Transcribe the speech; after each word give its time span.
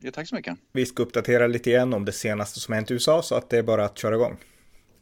Ja, 0.00 0.10
tack 0.10 0.28
så 0.28 0.34
mycket. 0.34 0.58
Vi 0.72 0.86
ska 0.86 1.02
uppdatera 1.02 1.46
lite 1.46 1.70
igen 1.70 1.94
om 1.94 2.04
det 2.04 2.12
senaste 2.12 2.60
som 2.60 2.74
hänt 2.74 2.90
i 2.90 2.94
USA 2.94 3.22
så 3.22 3.34
att 3.34 3.50
det 3.50 3.58
är 3.58 3.62
bara 3.62 3.84
att 3.84 3.98
köra 3.98 4.14
igång. 4.14 4.36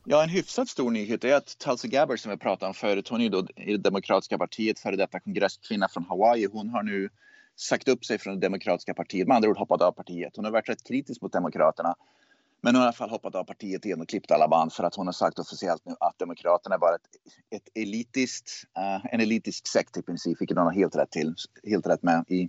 Ja, 0.04 0.22
en 0.22 0.28
hyfsat 0.28 0.68
stor 0.68 0.90
nyhet 0.90 1.24
är 1.24 1.34
att 1.34 1.58
Tulsi 1.58 1.88
Gabbard 1.88 2.20
som 2.20 2.30
vi 2.30 2.36
pratade 2.36 2.68
om 2.68 2.74
förut, 2.74 3.08
hon 3.08 3.20
är 3.20 3.28
då 3.28 3.46
i 3.56 3.72
det 3.72 3.78
demokratiska 3.78 4.38
partiet, 4.38 4.78
före 4.78 4.96
detta 4.96 5.20
kongresskvinna 5.20 5.88
från 5.88 6.04
Hawaii. 6.04 6.48
Hon 6.52 6.68
har 6.68 6.82
nu 6.82 7.08
sagt 7.56 7.88
upp 7.88 8.04
sig 8.04 8.18
från 8.18 8.34
det 8.34 8.40
demokratiska 8.40 8.94
partiet, 8.94 9.28
med 9.28 9.36
andra 9.36 9.48
ord 9.50 9.58
hoppat 9.58 9.82
av 9.82 9.92
partiet. 9.92 10.36
Hon 10.36 10.44
har 10.44 10.52
varit 10.52 10.68
rätt 10.68 10.84
kritisk 10.88 11.22
mot 11.22 11.32
demokraterna. 11.32 11.94
Men 12.60 12.74
hon 12.74 12.80
har 12.80 12.86
i 12.86 12.88
alla 12.88 12.92
fall 12.92 13.10
hoppat 13.10 13.34
av 13.34 13.44
partiet 13.44 13.84
igen 13.84 14.00
och 14.00 14.08
klippt 14.08 14.30
alla 14.30 14.48
band 14.48 14.72
för 14.72 14.84
att 14.84 14.94
hon 14.94 15.06
har 15.06 15.12
sagt 15.12 15.38
officiellt 15.38 15.82
nu 15.84 15.94
att 16.00 16.18
Demokraterna 16.18 16.74
är 16.74 16.78
bara 16.78 16.94
ett, 16.94 17.08
ett 17.50 17.68
elitiskt, 17.74 18.50
uh, 18.78 19.14
en 19.14 19.20
elitisk 19.20 19.66
sekt 19.66 19.96
i 19.96 20.02
princip, 20.02 20.40
vilket 20.40 20.56
hon 20.56 20.66
har 20.66 20.72
helt 20.72 20.96
rätt 20.96 21.10
till, 21.10 21.34
helt 21.64 21.86
rätt 21.86 22.02
med 22.02 22.24
i 22.28 22.48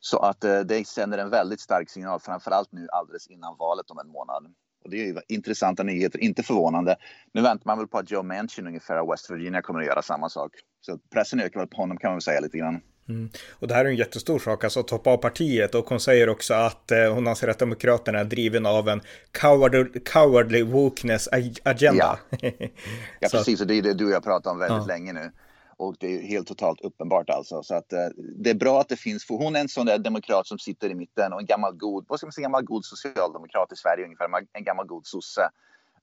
så 0.00 0.18
att 0.18 0.44
eh, 0.44 0.60
det 0.60 0.86
sänder 0.86 1.18
en 1.18 1.30
väldigt 1.30 1.60
stark 1.60 1.90
signal, 1.90 2.20
framförallt 2.20 2.72
nu 2.72 2.86
alldeles 2.92 3.26
innan 3.26 3.56
valet 3.58 3.90
om 3.90 3.98
en 3.98 4.08
månad. 4.08 4.46
Och 4.84 4.90
det 4.90 4.96
är 4.96 5.06
ju 5.06 5.16
intressanta 5.28 5.82
nyheter, 5.82 6.18
inte 6.18 6.42
förvånande. 6.42 6.96
Nu 7.32 7.42
väntar 7.42 7.66
man 7.66 7.78
väl 7.78 7.86
på 7.86 7.98
att 7.98 8.10
Joe 8.10 8.22
Manchin 8.22 8.66
ungefär 8.66 8.96
av 8.96 9.08
West 9.08 9.30
Virginia 9.30 9.62
kommer 9.62 9.80
att 9.80 9.86
göra 9.86 10.02
samma 10.02 10.28
sak. 10.28 10.52
Så 10.80 10.98
pressen 11.12 11.40
ökar 11.40 11.60
väl 11.60 11.68
på 11.68 11.76
honom 11.76 11.98
kan 11.98 12.08
man 12.08 12.16
väl 12.16 12.22
säga 12.22 12.40
lite 12.40 12.58
grann. 12.58 12.80
Mm. 13.08 13.30
Och 13.52 13.68
det 13.68 13.74
här 13.74 13.84
är 13.84 13.88
en 13.88 13.96
jättestor 13.96 14.38
sak, 14.38 14.64
alltså 14.64 14.80
att 14.80 14.90
hoppa 14.90 15.10
av 15.10 15.16
partiet 15.16 15.74
och 15.74 15.88
hon 15.88 16.00
säger 16.00 16.28
också 16.28 16.54
att 16.54 16.90
eh, 16.90 17.14
hon 17.14 17.26
anser 17.26 17.48
att 17.48 17.58
Demokraterna 17.58 18.18
är 18.18 18.24
driven 18.24 18.66
av 18.66 18.88
en 18.88 19.00
coward, 19.32 20.04
cowardly 20.12 20.62
wokeness 20.62 21.28
agenda. 21.62 22.18
Ja, 22.30 22.50
ja 23.20 23.28
precis, 23.32 23.60
och 23.60 23.66
det 23.66 23.74
är 23.74 23.82
det 23.82 23.94
du 23.94 24.04
och 24.04 24.10
jag 24.10 24.24
pratat 24.24 24.52
om 24.52 24.58
väldigt 24.58 24.78
ja. 24.78 24.86
länge 24.86 25.12
nu. 25.12 25.32
Och 25.78 25.96
det 26.00 26.14
är 26.14 26.22
helt 26.22 26.48
totalt 26.48 26.80
uppenbart 26.80 27.30
alltså. 27.30 27.62
Så 27.62 27.74
att 27.74 27.92
eh, 27.92 28.06
det 28.16 28.50
är 28.50 28.54
bra 28.54 28.80
att 28.80 28.88
det 28.88 28.96
finns, 28.96 29.24
för 29.24 29.34
hon 29.34 29.56
är 29.56 29.60
en 29.60 29.68
sån 29.68 29.86
där 29.86 29.98
demokrat 29.98 30.46
som 30.46 30.58
sitter 30.58 30.90
i 30.90 30.94
mitten 30.94 31.32
och 31.32 31.40
en 31.40 31.46
gammal 31.46 31.74
god, 31.76 32.04
vad 32.08 32.18
ska 32.18 32.26
man 32.26 32.32
säga, 32.32 32.42
gammal 32.42 32.64
god 32.64 32.84
socialdemokrat 32.84 33.72
i 33.72 33.76
Sverige 33.76 34.04
ungefär, 34.04 34.28
en 34.52 34.64
gammal 34.64 34.86
god 34.86 35.06
sosse. 35.06 35.50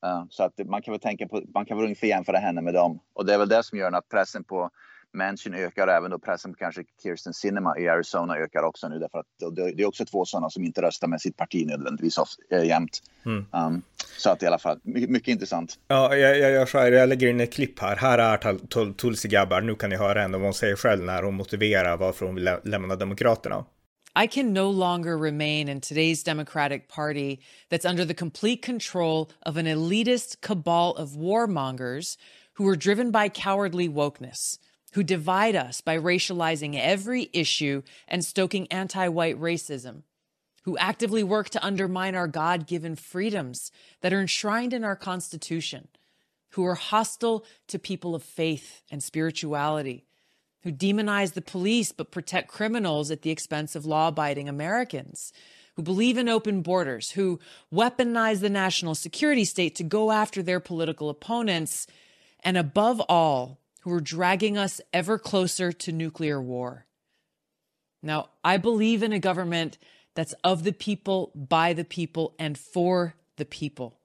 Uh, 0.05 0.25
så 0.29 0.43
att 0.43 0.59
man 0.65 0.81
kan 0.81 0.91
väl 0.91 1.01
tänka 1.01 1.27
på, 1.27 1.41
man 1.53 1.65
kan 1.65 1.77
väl 1.77 1.83
ungefär 1.83 2.07
jämföra 2.07 2.37
henne 2.37 2.61
med 2.61 2.73
dem. 2.73 2.99
Och 3.13 3.25
det 3.25 3.33
är 3.33 3.37
väl 3.37 3.49
det 3.49 3.63
som 3.63 3.77
gör 3.77 3.91
att 3.91 4.09
pressen 4.09 4.43
på 4.43 4.69
Manchin 5.13 5.53
ökar 5.53 5.87
även 5.87 6.11
då 6.11 6.19
pressen 6.19 6.53
på 6.53 6.57
kanske 6.57 6.83
Kirsten 7.03 7.33
Sinema 7.33 7.79
i 7.79 7.87
Arizona 7.87 8.37
ökar 8.37 8.63
också 8.63 8.87
nu 8.87 8.99
därför 8.99 9.19
att 9.19 9.55
det 9.55 9.83
är 9.83 9.85
också 9.85 10.05
två 10.05 10.25
sådana 10.25 10.49
som 10.49 10.63
inte 10.63 10.81
röstar 10.81 11.07
med 11.07 11.21
sitt 11.21 11.37
parti 11.37 11.65
nödvändigtvis 11.67 12.17
äh, 12.51 12.63
jämt. 12.63 13.01
Mm. 13.25 13.45
Um, 13.51 13.81
så 14.17 14.29
att 14.29 14.43
i 14.43 14.45
alla 14.45 14.59
fall, 14.59 14.79
mycket, 14.83 15.09
mycket 15.09 15.27
intressant. 15.27 15.79
Ja, 15.87 16.15
jag, 16.15 16.39
jag 16.39 16.51
gör 16.51 16.65
så 16.65 16.79
här, 16.79 16.91
jag 16.91 17.09
lägger 17.09 17.27
in 17.27 17.39
ett 17.39 17.53
klipp 17.53 17.79
här. 17.79 17.95
Här 17.95 18.17
är 18.17 18.93
Tulsi 18.93 19.27
Gabbard, 19.27 19.63
nu 19.63 19.75
kan 19.75 19.89
ni 19.89 19.95
höra 19.95 20.21
henne 20.21 20.37
vad 20.37 20.45
hon 20.45 20.53
säger 20.53 20.75
själv 20.75 21.03
när 21.03 21.23
hon 21.23 21.33
motiverar 21.33 21.97
varför 21.97 22.25
hon 22.25 22.35
vill 22.35 22.43
lä 22.43 22.59
lämna 22.63 22.95
Demokraterna. 22.95 23.65
I 24.15 24.27
can 24.27 24.53
no 24.53 24.69
longer 24.69 25.17
remain 25.17 25.67
in 25.67 25.81
today's 25.81 26.21
Democratic 26.23 26.87
Party 26.87 27.39
that's 27.69 27.85
under 27.85 28.05
the 28.05 28.13
complete 28.13 28.61
control 28.61 29.31
of 29.43 29.57
an 29.57 29.65
elitist 29.65 30.41
cabal 30.41 30.91
of 30.91 31.17
warmongers 31.17 32.17
who 32.53 32.67
are 32.67 32.75
driven 32.75 33.11
by 33.11 33.27
cowardly 33.27 33.89
wokeness. 33.89 34.59
Who 34.93 35.03
divide 35.03 35.55
us 35.55 35.81
by 35.81 35.97
racializing 35.97 36.79
every 36.79 37.29
issue 37.33 37.81
and 38.07 38.23
stoking 38.23 38.67
anti 38.71 39.07
white 39.07 39.39
racism, 39.39 40.03
who 40.63 40.77
actively 40.77 41.23
work 41.23 41.49
to 41.49 41.65
undermine 41.65 42.15
our 42.15 42.27
God 42.27 42.67
given 42.67 42.95
freedoms 42.95 43.71
that 44.01 44.13
are 44.13 44.21
enshrined 44.21 44.73
in 44.73 44.83
our 44.83 44.95
Constitution, 44.95 45.87
who 46.49 46.65
are 46.65 46.75
hostile 46.75 47.43
to 47.67 47.79
people 47.79 48.13
of 48.13 48.23
faith 48.23 48.83
and 48.91 49.01
spirituality, 49.01 50.05
who 50.61 50.71
demonize 50.71 51.33
the 51.33 51.41
police 51.41 51.91
but 51.91 52.11
protect 52.11 52.47
criminals 52.47 53.09
at 53.09 53.23
the 53.23 53.31
expense 53.31 53.75
of 53.75 53.85
law 53.85 54.09
abiding 54.09 54.47
Americans. 54.47 55.33
Who 55.75 55.81
believe 55.81 56.19
in 56.19 56.29
open 56.29 56.61
borders, 56.61 57.09
who 57.09 57.39
weaponize 57.73 58.41
the 58.41 58.49
national 58.49 58.93
security 58.93 59.43
state 59.43 59.73
to 59.77 59.83
go 59.83 60.11
after 60.11 60.43
their 60.43 60.59
political 60.59 61.09
opponents, 61.09 61.87
and 62.43 62.57
above 62.57 63.01
all, 63.09 63.57
who 63.83 63.91
are 63.91 64.01
dragging 64.01 64.57
us 64.57 64.79
ever 64.93 65.19
closer 65.19 65.73
to 65.73 65.91
nuclear 65.91 66.41
war. 66.41 66.85
Now, 68.01 68.29
I 68.43 68.55
believe 68.57 69.03
in 69.03 69.11
a 69.11 69.19
government 69.19 69.77
that's 70.15 70.33
of 70.43 70.63
the 70.63 70.71
people, 70.71 71.31
by 71.35 71.73
the 71.73 71.83
people, 71.83 72.33
and 72.39 72.57
for 72.57 73.15
the 73.35 73.45
people. 73.45 73.99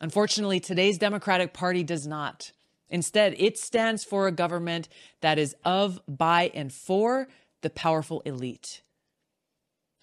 Unfortunately, 0.00 0.60
today's 0.60 0.98
Democratic 0.98 1.52
Party 1.52 1.82
does 1.82 2.06
not. 2.06 2.52
Instead, 2.88 3.34
it 3.38 3.58
stands 3.58 4.04
for 4.04 4.28
a 4.28 4.32
government 4.32 4.88
that 5.20 5.38
is 5.38 5.56
of, 5.64 6.00
by, 6.06 6.52
and 6.54 6.72
for 6.72 7.26
the 7.62 7.70
powerful 7.70 8.20
elite. 8.20 8.82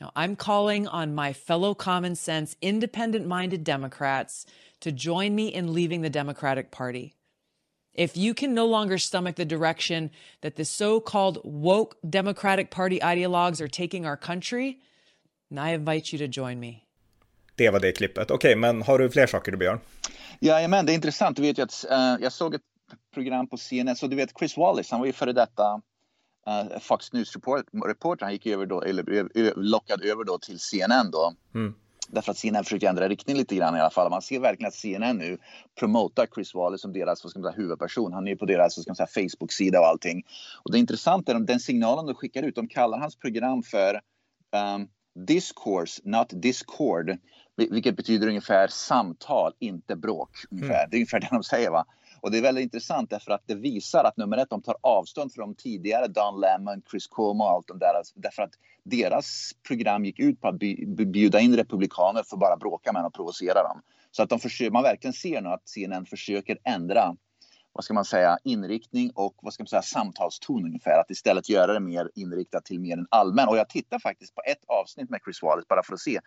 Now, 0.01 0.11
I'm 0.13 0.35
calling 0.35 0.87
on 0.89 1.15
my 1.15 1.31
fellow 1.31 1.73
common 1.73 2.15
sense, 2.15 2.57
independent 2.61 3.25
minded 3.25 3.63
Democrats 3.63 4.45
to 4.81 4.91
join 4.91 5.35
me 5.35 5.47
in 5.47 5.73
leaving 5.73 6.01
the 6.01 6.09
Democratic 6.09 6.69
Party. 6.69 7.15
If 7.95 8.17
you 8.17 8.33
can 8.33 8.55
no 8.55 8.65
longer 8.65 8.97
stomach 8.97 9.35
the 9.35 9.45
direction 9.45 10.09
that 10.41 10.55
the 10.55 10.65
so 10.65 10.99
called 10.99 11.37
woke 11.43 11.95
Democratic 12.09 12.71
Party 12.71 12.99
ideologues 12.99 13.61
are 13.61 13.67
taking 13.67 14.05
our 14.05 14.17
country, 14.17 14.79
then 15.49 15.59
I 15.59 15.73
invite 15.73 16.11
you 16.11 16.17
to 16.19 16.27
join 16.27 16.59
me. 16.59 16.83
Det 17.55 17.69
var 17.69 17.79
det 17.79 17.91
klippet. 17.91 18.31
Okej, 18.31 18.35
okay, 18.35 18.55
men 18.55 18.81
har 18.81 18.99
du 18.99 19.09
fler 19.09 19.27
saker 19.27 19.51
du 19.51 19.57
Björn? 19.57 19.79
Ja, 20.39 20.67
men 20.67 20.85
det 20.85 20.91
är 20.91 20.95
intressant. 20.95 21.37
Du 21.37 21.41
vet 21.41 21.57
ju 21.57 21.63
att 21.63 21.85
uh, 21.91 22.23
jag 22.23 22.31
såg 22.31 22.55
ett 22.55 22.61
program 23.13 23.47
på 23.47 23.57
CNN, 23.57 23.95
så 23.95 24.07
du 24.07 24.15
vet 24.15 24.37
Chris 24.39 24.57
Wallace, 24.57 24.87
han 24.91 24.99
var 24.99 25.07
ju 25.07 25.13
före 25.13 25.33
detta 25.33 25.81
uh, 26.47 26.79
Fox 26.79 27.13
News-reporter. 27.13 28.25
Han 28.25 28.33
gick 28.33 28.45
över 28.45 28.65
då, 28.65 28.81
eller 28.81 29.03
lockad 29.55 30.01
över 30.01 30.23
då 30.23 30.37
till 30.37 30.59
CNN 30.59 31.11
då. 31.11 31.33
Mm. 31.55 31.73
Därför 32.07 32.31
att 32.31 32.37
CNN 32.37 32.63
försöker 32.63 32.89
ändra 32.89 33.09
riktning 33.09 33.37
lite 33.37 33.55
grann 33.55 33.75
i 33.75 33.79
alla 33.79 33.89
fall. 33.89 34.09
Man 34.09 34.21
ser 34.21 34.39
verkligen 34.39 34.67
att 34.67 34.73
CNN 34.73 35.17
nu 35.17 35.37
promotar 35.79 36.27
Chris 36.35 36.53
Wallace 36.53 36.81
som 36.81 36.93
deras 36.93 37.23
vad 37.23 37.31
ska 37.31 37.39
man 37.39 37.51
säga, 37.51 37.61
huvudperson. 37.61 38.13
Han 38.13 38.27
är 38.27 38.35
på 38.35 38.45
deras 38.45 38.75
Facebook-sida 39.13 39.79
och 39.79 39.85
allting. 39.85 40.23
Och 40.63 40.71
det 40.71 40.79
intressanta 40.79 41.31
är 41.31 41.39
den 41.39 41.59
signalen 41.59 42.05
de 42.05 42.15
skickar 42.15 42.43
ut. 42.43 42.55
De 42.55 42.67
kallar 42.67 42.97
hans 42.97 43.15
program 43.15 43.63
för 43.63 43.93
um, 44.75 44.87
Discourse, 45.27 46.01
not 46.03 46.27
Discord. 46.29 47.17
Vilket 47.55 47.95
betyder 47.95 48.27
ungefär 48.27 48.67
samtal, 48.67 49.53
inte 49.59 49.95
bråk. 49.95 50.29
Ungefär. 50.51 50.79
Mm. 50.79 50.89
Det 50.89 50.95
är 50.95 50.99
ungefär 50.99 51.19
det 51.19 51.27
de 51.31 51.43
säger. 51.43 51.69
Va? 51.69 51.85
Och 52.23 52.31
det 52.31 52.37
är 52.37 52.41
väldigt 52.41 52.63
intressant 52.63 53.09
därför 53.09 53.31
att 53.31 53.43
det 53.45 53.55
visar 53.55 54.03
att 54.03 54.17
nummer 54.17 54.37
ett, 54.37 54.49
de 54.49 54.61
tar 54.61 54.75
avstånd 54.81 55.33
från 55.33 55.55
tidigare 55.55 56.07
Don 56.07 56.41
Lemon, 56.41 56.81
Chris 56.91 57.07
Cuomo 57.07 57.43
och 57.43 57.49
allt 57.49 57.67
de 57.67 57.79
där. 57.79 57.93
Alltså, 57.97 58.13
därför 58.19 58.43
att 58.43 58.53
deras 58.83 59.51
program 59.67 60.05
gick 60.05 60.19
ut 60.19 60.41
på 60.41 60.47
att 60.47 60.55
bjuda 61.07 61.39
in 61.39 61.55
republikaner 61.55 62.23
för 62.23 62.35
att 62.35 62.39
bara 62.39 62.57
bråka 62.57 62.93
med 62.93 63.01
dem 63.01 63.07
och 63.07 63.13
provocera 63.13 63.63
dem. 63.63 63.81
Så 64.11 64.23
att 64.23 64.29
de 64.29 64.39
försöker, 64.39 64.71
man 64.71 64.83
verkligen 64.83 65.13
ser 65.13 65.41
nu 65.41 65.49
att 65.49 65.69
CNN 65.69 66.05
försöker 66.05 66.57
ändra 66.63 67.15
vad 67.73 67.83
ska 67.83 67.93
man 67.93 68.05
säga, 68.05 68.37
inriktning 68.43 69.11
och 69.15 69.35
vad 69.41 69.53
ska 69.53 69.63
man 69.63 69.67
säga, 69.67 69.81
samtalston 69.81 70.65
ungefär. 70.65 70.99
Att 70.99 71.11
istället 71.11 71.49
göra 71.49 71.73
det 71.73 71.79
mer 71.79 72.09
inriktat 72.15 72.65
till 72.65 72.79
mer 72.79 72.97
en 72.97 73.07
allmän. 73.09 73.47
Och 73.47 73.57
jag 73.57 73.69
tittar 73.69 73.99
faktiskt 73.99 74.35
på 74.35 74.41
ett 74.51 74.63
avsnitt 74.67 75.09
med 75.09 75.19
Chris 75.25 75.41
Wallace 75.41 75.65
bara 75.69 75.83
för 75.83 75.93
att 75.93 75.99
se. 75.99 76.19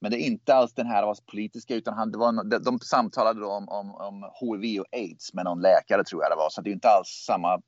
Men 0.00 0.10
det 0.10 0.16
är 0.16 0.26
inte 0.26 0.54
alls 0.54 0.74
den 0.74 0.86
här 0.86 1.14
politiska 1.30 1.74
utan 1.74 1.94
han, 1.94 2.12
det 2.12 2.18
var, 2.18 2.44
de, 2.44 2.58
de 2.58 2.78
samtalade 2.78 3.40
då 3.40 3.50
om, 3.50 3.68
om, 3.68 3.94
om 3.94 4.30
HIV 4.40 4.80
och 4.80 4.86
aids 4.92 5.34
med 5.34 5.44
någon 5.44 5.60
läkare 5.60 6.04
tror 6.04 6.22
jag 6.22 6.32
det 6.32 6.36
var. 6.36 6.50
Så 6.50 6.60
det 6.60 6.70
är 6.70 6.72
inte 6.72 6.88
alls 6.88 7.08
samma 7.08 7.60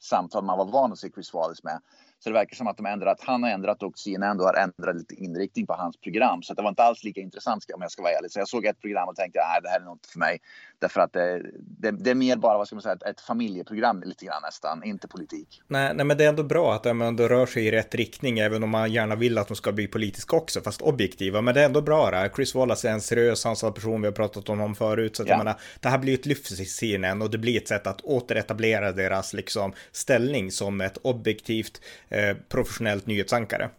samtal 0.00 0.44
man 0.44 0.58
var 0.58 0.64
van 0.64 0.92
att 0.92 0.98
se 0.98 1.10
Chris 1.10 1.34
Wallace 1.34 1.60
med. 1.64 1.80
Så 2.22 2.30
det 2.30 2.34
verkar 2.34 2.56
som 2.56 2.66
att 2.66 2.76
de 2.76 2.86
ändrat, 2.86 3.20
han 3.20 3.42
har 3.42 3.50
ändrat 3.50 3.82
och 3.82 3.98
CNN 3.98 4.36
då 4.36 4.44
har 4.44 4.54
ändrat 4.54 4.96
lite 4.96 5.14
inriktning 5.14 5.66
på 5.66 5.72
hans 5.72 5.96
program. 5.96 6.42
Så 6.42 6.54
det 6.54 6.62
var 6.62 6.68
inte 6.68 6.82
alls 6.82 7.04
lika 7.04 7.20
intressant 7.20 7.64
om 7.74 7.82
jag 7.82 7.90
ska 7.90 8.02
vara 8.02 8.12
ärlig. 8.12 8.30
Så 8.30 8.38
jag 8.38 8.48
såg 8.48 8.64
ett 8.66 8.80
program 8.80 9.08
och 9.08 9.16
tänkte 9.16 9.40
att 9.40 9.62
det 9.62 9.68
här 9.68 9.80
är 9.80 9.84
något 9.84 10.06
för 10.06 10.18
mig. 10.18 10.38
Därför 10.78 11.00
att 11.00 11.12
det, 11.12 11.42
det, 11.58 11.90
det, 11.90 12.10
är 12.10 12.14
mer 12.14 12.36
bara 12.36 12.58
vad 12.58 12.66
ska 12.66 12.76
man 12.76 12.82
säga, 12.82 12.94
ett, 12.94 13.02
ett 13.02 13.20
familjeprogram 13.20 14.02
lite 14.06 14.24
grann 14.24 14.42
nästan, 14.42 14.84
inte 14.84 15.08
politik. 15.08 15.62
Nej, 15.68 15.94
nej, 15.94 16.06
men 16.06 16.16
det 16.18 16.24
är 16.24 16.28
ändå 16.28 16.42
bra 16.42 16.74
att 16.74 16.82
de 16.82 17.02
ändå 17.02 17.28
rör 17.28 17.46
sig 17.46 17.66
i 17.66 17.70
rätt 17.70 17.94
riktning, 17.94 18.38
även 18.38 18.62
om 18.62 18.70
man 18.70 18.92
gärna 18.92 19.14
vill 19.14 19.38
att 19.38 19.48
de 19.48 19.56
ska 19.56 19.72
bli 19.72 19.86
politiska 19.86 20.36
också, 20.36 20.60
fast 20.60 20.82
objektiva. 20.82 21.40
Men 21.40 21.54
det 21.54 21.60
är 21.60 21.64
ändå 21.64 21.80
bra 21.80 22.10
det 22.10 22.16
här. 22.16 22.28
Chris 22.28 22.54
Wallace 22.54 22.88
är 22.88 22.92
en 22.92 23.00
seriös, 23.00 23.40
sansad 23.40 23.74
person, 23.74 24.00
vi 24.00 24.06
har 24.06 24.12
pratat 24.12 24.48
om 24.48 24.58
honom 24.58 24.74
förut. 24.74 25.16
Så 25.16 25.22
att 25.22 25.28
ja. 25.28 25.32
jag 25.34 25.38
menar, 25.38 25.60
det 25.80 25.88
här 25.88 25.98
blir 25.98 26.14
ett 26.14 26.26
lyft 26.26 26.48
för 26.48 26.54
CNN 26.54 27.22
och 27.22 27.30
det 27.30 27.38
blir 27.38 27.56
ett 27.56 27.68
sätt 27.68 27.86
att 27.86 28.00
återetablera 28.00 28.92
deras 28.92 29.32
liksom 29.32 29.72
ställning 29.92 30.50
som 30.50 30.80
ett 30.80 30.98
objektivt, 31.02 31.80
eh, 32.08 32.11
Eh, 32.12 32.36
professionellt 32.48 33.06
nyhetsankare. 33.06 33.70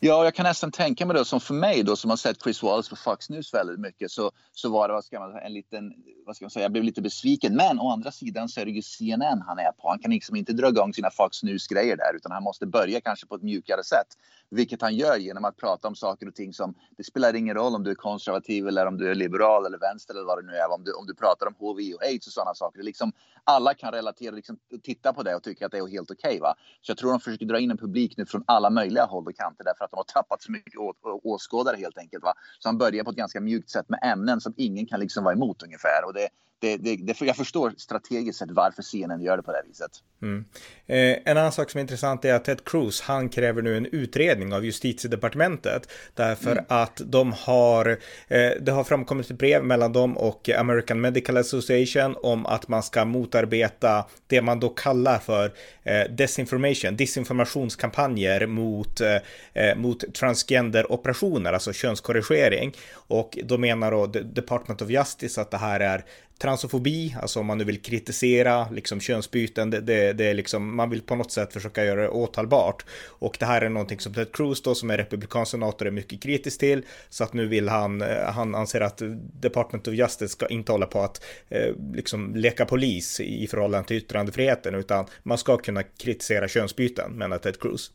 Ja, 0.00 0.24
jag 0.24 0.34
kan 0.34 0.44
nästan 0.44 0.72
tänka 0.72 1.06
mig 1.06 1.16
då 1.16 1.24
som 1.24 1.40
för 1.40 1.54
mig 1.54 1.82
då 1.82 1.96
som 1.96 2.10
har 2.10 2.16
sett 2.16 2.42
Chris 2.42 2.62
Wallace 2.62 2.90
på 2.90 2.96
Fox 2.96 3.30
News 3.30 3.54
väldigt 3.54 3.80
mycket 3.80 4.10
så, 4.10 4.30
så 4.52 4.70
var 4.70 4.88
det 4.88 4.94
vad 4.94 5.04
ska 5.04 5.20
man, 5.20 5.36
en 5.36 5.52
liten, 5.52 5.92
vad 6.26 6.36
ska 6.36 6.44
man 6.44 6.50
säga, 6.50 6.64
jag 6.64 6.72
blev 6.72 6.84
lite 6.84 7.02
besviken. 7.02 7.56
Men 7.56 7.78
å 7.78 7.90
andra 7.90 8.10
sidan 8.10 8.48
så 8.48 8.60
är 8.60 8.64
det 8.64 8.70
ju 8.70 8.82
CNN 8.82 9.42
han 9.46 9.58
är 9.58 9.72
på. 9.72 9.88
Han 9.88 9.98
kan 9.98 10.10
liksom 10.10 10.36
inte 10.36 10.52
dra 10.52 10.68
igång 10.68 10.94
sina 10.94 11.10
Fox 11.10 11.42
News 11.42 11.66
grejer 11.66 11.96
där 11.96 12.16
utan 12.16 12.32
han 12.32 12.42
måste 12.42 12.66
börja 12.66 13.00
kanske 13.00 13.26
på 13.26 13.34
ett 13.34 13.42
mjukare 13.42 13.84
sätt. 13.84 14.16
Vilket 14.50 14.82
han 14.82 14.94
gör 14.94 15.16
genom 15.16 15.44
att 15.44 15.56
prata 15.56 15.88
om 15.88 15.94
saker 15.94 16.28
och 16.28 16.34
ting 16.34 16.52
som 16.52 16.74
det 16.96 17.04
spelar 17.04 17.34
ingen 17.34 17.54
roll 17.54 17.74
om 17.74 17.84
du 17.84 17.90
är 17.90 17.94
konservativ 17.94 18.68
eller 18.68 18.86
om 18.86 18.96
du 18.96 19.10
är 19.10 19.14
liberal 19.14 19.66
eller 19.66 19.78
vänster 19.78 20.14
eller 20.14 20.24
vad 20.24 20.38
det 20.38 20.46
nu 20.46 20.56
är. 20.56 20.72
Om 20.72 20.84
du, 20.84 20.92
om 20.92 21.06
du 21.06 21.14
pratar 21.14 21.46
om 21.46 21.54
HIV 21.78 21.94
och 21.94 22.02
aids 22.02 22.26
och 22.26 22.32
sådana 22.32 22.54
saker. 22.54 22.82
Liksom, 22.82 23.12
alla 23.44 23.74
kan 23.74 23.92
relatera, 23.92 24.34
liksom, 24.34 24.58
titta 24.82 25.12
på 25.12 25.22
det 25.22 25.34
och 25.34 25.42
tycka 25.42 25.66
att 25.66 25.72
det 25.72 25.78
är 25.78 25.86
helt 25.86 26.10
okej. 26.10 26.40
Okay, 26.40 26.52
så 26.80 26.90
jag 26.90 26.98
tror 26.98 27.10
de 27.10 27.20
försöker 27.20 27.46
dra 27.46 27.58
in 27.58 27.70
en 27.70 27.78
publik 27.78 28.16
nu 28.16 28.26
från 28.26 28.44
alla 28.46 28.70
möjliga 28.70 29.04
håll 29.04 29.26
och 29.26 29.36
kanter 29.36 29.64
därför 29.64 29.84
att 29.84 29.90
de 29.90 29.96
har 29.96 30.04
tappat 30.04 30.42
så 30.42 30.52
mycket 30.52 30.80
åskådare 31.22 31.76
helt 31.76 31.98
enkelt. 31.98 32.24
Va? 32.24 32.34
Så 32.58 32.68
han 32.68 32.78
börjar 32.78 33.04
på 33.04 33.10
ett 33.10 33.16
ganska 33.16 33.40
mjukt 33.40 33.70
sätt 33.70 33.88
med 33.88 34.00
ämnen 34.02 34.40
som 34.40 34.54
ingen 34.56 34.86
kan 34.86 35.00
liksom 35.00 35.24
vara 35.24 35.34
emot 35.34 35.62
ungefär. 35.62 36.04
Och 36.06 36.14
det, 36.14 36.28
det, 36.60 36.76
det, 36.76 36.96
det, 36.96 37.20
jag 37.20 37.36
förstår 37.36 37.74
strategiskt 37.76 38.38
sett 38.38 38.50
varför 38.50 38.82
CNN 38.82 39.20
gör 39.20 39.36
det 39.36 39.42
på 39.42 39.50
det 39.50 39.56
här 39.56 39.64
viset. 39.68 39.90
Mm. 40.22 40.44
Eh, 40.86 41.18
en 41.24 41.36
annan 41.36 41.52
sak 41.52 41.70
som 41.70 41.78
är 41.78 41.82
intressant 41.82 42.24
är 42.24 42.34
att 42.34 42.44
Ted 42.44 42.64
Cruz, 42.64 43.00
han 43.00 43.28
kräver 43.28 43.62
nu 43.62 43.76
en 43.76 43.86
utredning 43.86 44.52
av 44.52 44.64
justitiedepartementet. 44.64 45.92
Därför 46.14 46.52
mm. 46.52 46.64
att 46.68 47.00
de 47.04 47.32
har, 47.32 47.88
eh, 48.28 48.50
det 48.60 48.72
har 48.72 48.84
framkommit 48.84 49.30
ett 49.30 49.38
brev 49.38 49.64
mellan 49.64 49.92
dem 49.92 50.18
och 50.18 50.48
American 50.48 51.00
Medical 51.00 51.36
Association 51.36 52.16
om 52.22 52.46
att 52.46 52.68
man 52.68 52.82
ska 52.82 53.04
motarbeta 53.04 54.04
det 54.26 54.42
man 54.42 54.60
då 54.60 54.68
kallar 54.68 55.18
för 55.18 55.52
eh, 55.82 56.10
desinformation, 56.10 56.96
disinformationskampanjer 56.96 58.46
mot, 58.46 59.00
eh, 59.00 59.16
eh, 59.52 59.76
mot 59.76 60.14
transgenderoperationer, 60.14 61.52
alltså 61.52 61.72
könskorrigering. 61.72 62.72
Och 62.92 63.38
då 63.44 63.58
menar 63.58 63.90
då 63.90 64.06
Department 64.06 64.82
of 64.82 64.90
Justice 64.90 65.40
att 65.40 65.50
det 65.50 65.56
här 65.56 65.80
är 65.80 66.04
transofobi, 66.40 67.16
alltså 67.20 67.40
om 67.40 67.46
man 67.46 67.58
nu 67.58 67.64
vill 67.64 67.82
kritisera 67.82 68.70
liksom 68.70 69.00
könsbyten, 69.00 69.70
det, 69.70 69.80
det, 69.80 70.12
det, 70.12 70.24
är 70.24 70.34
liksom, 70.34 70.76
man 70.76 70.90
vill 70.90 71.02
på 71.02 71.14
något 71.14 71.32
sätt 71.32 71.52
försöka 71.52 71.84
göra 71.84 72.02
det 72.02 72.08
åtalbart. 72.08 72.84
Och 73.06 73.36
det 73.40 73.46
här 73.46 73.62
är 73.62 73.68
någonting 73.68 74.00
som 74.00 74.14
Ted 74.14 74.32
Cruz 74.32 74.62
då, 74.62 74.74
som 74.74 74.90
är 74.90 74.98
republikansk 74.98 75.50
senator, 75.50 75.86
är 75.86 75.90
mycket 75.90 76.22
kritisk 76.22 76.60
till, 76.60 76.84
så 77.08 77.24
att 77.24 77.32
nu 77.32 77.46
vill 77.46 77.68
han, 77.68 78.02
eh, 78.02 78.32
han 78.32 78.54
anser 78.54 78.80
att 78.80 79.02
Department 79.40 79.88
of 79.88 79.94
Justice 79.94 80.28
ska 80.28 80.46
inte 80.46 80.72
hålla 80.72 80.86
på 80.86 81.00
att 81.00 81.24
eh, 81.48 81.74
liksom 81.94 82.36
leka 82.36 82.66
polis 82.66 83.20
i 83.20 83.46
förhållande 83.46 83.88
till 83.88 83.96
yttrandefriheten, 83.96 84.74
utan 84.74 85.06
man 85.22 85.38
ska 85.38 85.56
kunna 85.56 85.82
kritisera 85.82 86.48
könsbyten, 86.48 87.12
menar 87.12 87.38
Ted 87.38 87.60
Cruz. 87.60 87.90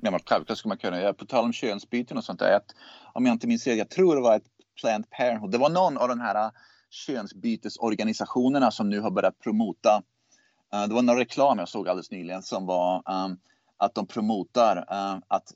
Ja, 0.00 0.10
men 0.10 0.20
självklart 0.26 0.58
ska 0.58 0.68
man 0.68 0.78
kunna. 0.78 1.00
Ja, 1.00 1.12
på 1.12 1.24
tal 1.24 1.44
om 1.44 1.52
könsbyten 1.52 2.16
och 2.16 2.24
sånt 2.24 2.38
där, 2.38 2.56
att, 2.56 2.74
om 3.12 3.26
jag 3.26 3.32
inte 3.32 3.46
minns 3.46 3.64
fel, 3.64 3.78
jag 3.78 3.90
tror 3.90 4.16
det 4.16 4.22
var 4.22 4.36
ett 4.36 4.46
Planned 4.80 5.10
Parenthood, 5.10 5.50
det 5.50 5.58
var 5.58 5.70
någon 5.70 5.98
av 5.98 6.08
den 6.08 6.20
här 6.20 6.50
könsbytesorganisationerna 6.92 8.70
som 8.70 8.90
nu 8.90 9.00
har 9.00 9.10
börjat 9.10 9.38
promota. 9.38 10.02
Uh, 10.74 10.88
det 10.88 10.94
var 10.94 11.02
någon 11.02 11.16
reklam 11.16 11.58
jag 11.58 11.68
såg 11.68 11.88
alldeles 11.88 12.10
nyligen 12.10 12.42
som 12.42 12.66
var 12.66 12.96
um, 12.96 13.38
att 13.76 13.94
de 13.94 14.06
promotar 14.06 14.76
uh, 14.76 15.18
att 15.28 15.52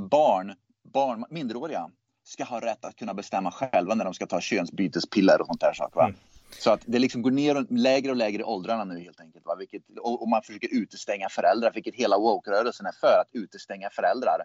barn, 0.00 0.54
barn, 0.92 1.24
minderåriga 1.30 1.90
ska 2.24 2.44
ha 2.44 2.60
rätt 2.60 2.84
att 2.84 2.96
kunna 2.96 3.14
bestämma 3.14 3.50
själva 3.50 3.94
när 3.94 4.04
de 4.04 4.14
ska 4.14 4.26
ta 4.26 4.40
könsbytespiller 4.40 5.40
och 5.40 5.46
sånt 5.46 5.60
där 5.60 5.72
saker. 5.74 6.00
Mm. 6.00 6.14
Så 6.58 6.70
att 6.70 6.80
det 6.86 6.98
liksom 6.98 7.22
går 7.22 7.30
ner 7.30 7.66
lägre 7.70 8.10
och 8.10 8.16
lägre 8.16 8.40
i 8.40 8.44
åldrarna 8.44 8.84
nu 8.84 9.00
helt 9.00 9.20
enkelt. 9.20 9.46
Va? 9.46 9.56
Vilket, 9.58 9.82
och, 10.00 10.22
och 10.22 10.28
man 10.28 10.42
försöker 10.42 10.68
utestänga 10.72 11.28
föräldrar, 11.28 11.72
vilket 11.74 11.94
hela 11.94 12.18
woke-rörelsen 12.18 12.86
är 12.86 12.92
för, 12.92 13.20
att 13.20 13.28
utestänga 13.32 13.90
föräldrar 13.90 14.44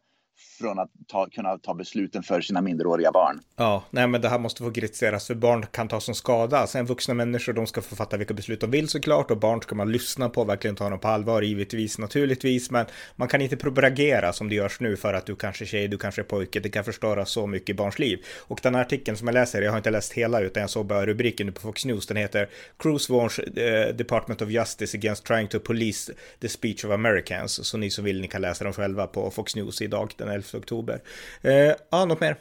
från 0.60 0.80
att 0.80 0.92
ta, 1.08 1.28
kunna 1.30 1.58
ta 1.58 1.74
besluten 1.74 2.24
för 2.24 2.42
sina 2.42 2.62
minderåriga 2.62 3.12
barn. 3.12 3.40
Ja, 3.56 3.84
nej 3.90 4.08
men 4.08 4.22
det 4.22 4.30
här 4.30 4.40
måste 4.40 4.64
få 4.64 4.72
kritiseras 4.72 5.28
för 5.28 5.36
barn 5.36 5.66
kan 5.72 5.88
ta 5.88 6.00
som 6.00 6.16
skada. 6.16 6.58
Alltså, 6.58 6.76
Sen 6.76 6.86
vuxna 6.86 7.14
människor, 7.14 7.54
de 7.54 7.68
ska 7.68 7.82
få 7.82 7.96
fatta 7.96 8.18
vilka 8.18 8.34
beslut 8.34 8.62
de 8.62 8.72
vill 8.72 8.90
såklart 8.90 9.32
och 9.32 9.38
barn 9.38 9.62
ska 9.62 9.76
man 9.76 9.92
lyssna 9.92 10.30
på, 10.30 10.44
verkligen 10.44 10.76
ta 10.76 10.90
dem 10.90 11.00
på 11.00 11.08
allvar, 11.08 11.42
givetvis 11.42 12.00
naturligtvis, 12.00 12.72
men 12.72 12.86
man 13.16 13.28
kan 13.28 13.42
inte 13.42 13.58
propagera 13.58 14.34
som 14.34 14.50
det 14.50 14.56
görs 14.56 14.80
nu 14.80 14.98
för 14.98 15.14
att 15.14 15.26
du 15.26 15.36
kanske 15.36 15.64
är 15.64 15.66
tjej, 15.66 15.88
du 15.88 15.98
kanske 15.98 16.22
är 16.22 16.24
pojke, 16.24 16.60
det 16.60 16.70
kan 16.70 16.84
förstöra 16.84 17.26
så 17.26 17.48
mycket 17.48 17.70
i 17.70 17.74
barns 17.74 18.00
liv. 18.00 18.26
Och 18.40 18.60
den 18.64 18.76
här 18.76 18.82
artikeln 18.82 19.18
som 19.18 19.28
jag 19.28 19.34
läser, 19.34 19.62
jag 19.62 19.72
har 19.72 19.78
inte 19.78 19.92
läst 19.92 20.14
hela 20.14 20.42
utan 20.42 20.62
jag 20.62 20.70
såg 20.70 20.86
bara 20.86 21.06
rubriken 21.06 21.54
på 21.54 21.62
Fox 21.62 21.86
News, 21.86 22.08
den 22.08 22.18
heter 22.18 22.50
Cruise 22.80 23.14
warns 23.14 23.40
eh, 23.40 23.96
Department 23.96 24.42
of 24.42 24.50
Justice 24.50 24.98
against 24.98 25.24
trying 25.26 25.48
to 25.48 25.60
police 25.60 26.14
the 26.40 26.50
speech 26.50 26.86
of 26.86 26.92
Americans. 26.92 27.68
Så 27.68 27.78
ni 27.78 27.90
som 27.90 28.04
vill, 28.04 28.22
ni 28.22 28.28
kan 28.28 28.42
läsa 28.42 28.64
dem 28.64 28.74
själva 28.74 29.08
på 29.08 29.32
Fox 29.32 29.56
News 29.56 29.82
idag 29.82 30.14
den 30.26 30.36
11 30.36 30.58
oktober. 30.58 31.02
Eh, 31.42 31.74
ja, 31.90 32.06
något 32.06 32.20
mer? 32.20 32.38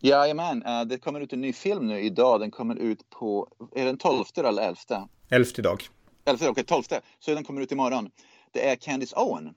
Jajamän, 0.00 0.62
uh, 0.66 0.82
det 0.84 0.98
kommer 0.98 1.20
ut 1.20 1.32
en 1.32 1.40
ny 1.40 1.52
film 1.52 1.86
nu 1.86 2.00
idag. 2.00 2.40
Den 2.40 2.50
kommer 2.50 2.76
ut 2.76 3.10
på, 3.10 3.48
är 3.74 3.84
den 3.84 3.98
12 3.98 4.24
eller 4.36 4.62
11? 4.62 5.08
11 5.30 5.50
idag. 5.58 5.82
11, 6.24 6.36
okej, 6.36 6.50
okay, 6.50 6.64
12. 6.64 6.82
Så 7.18 7.34
den 7.34 7.44
kommer 7.44 7.62
ut 7.62 7.72
imorgon. 7.72 8.10
Det 8.52 8.68
är 8.68 8.76
Candice 8.76 9.16
Owen. 9.16 9.54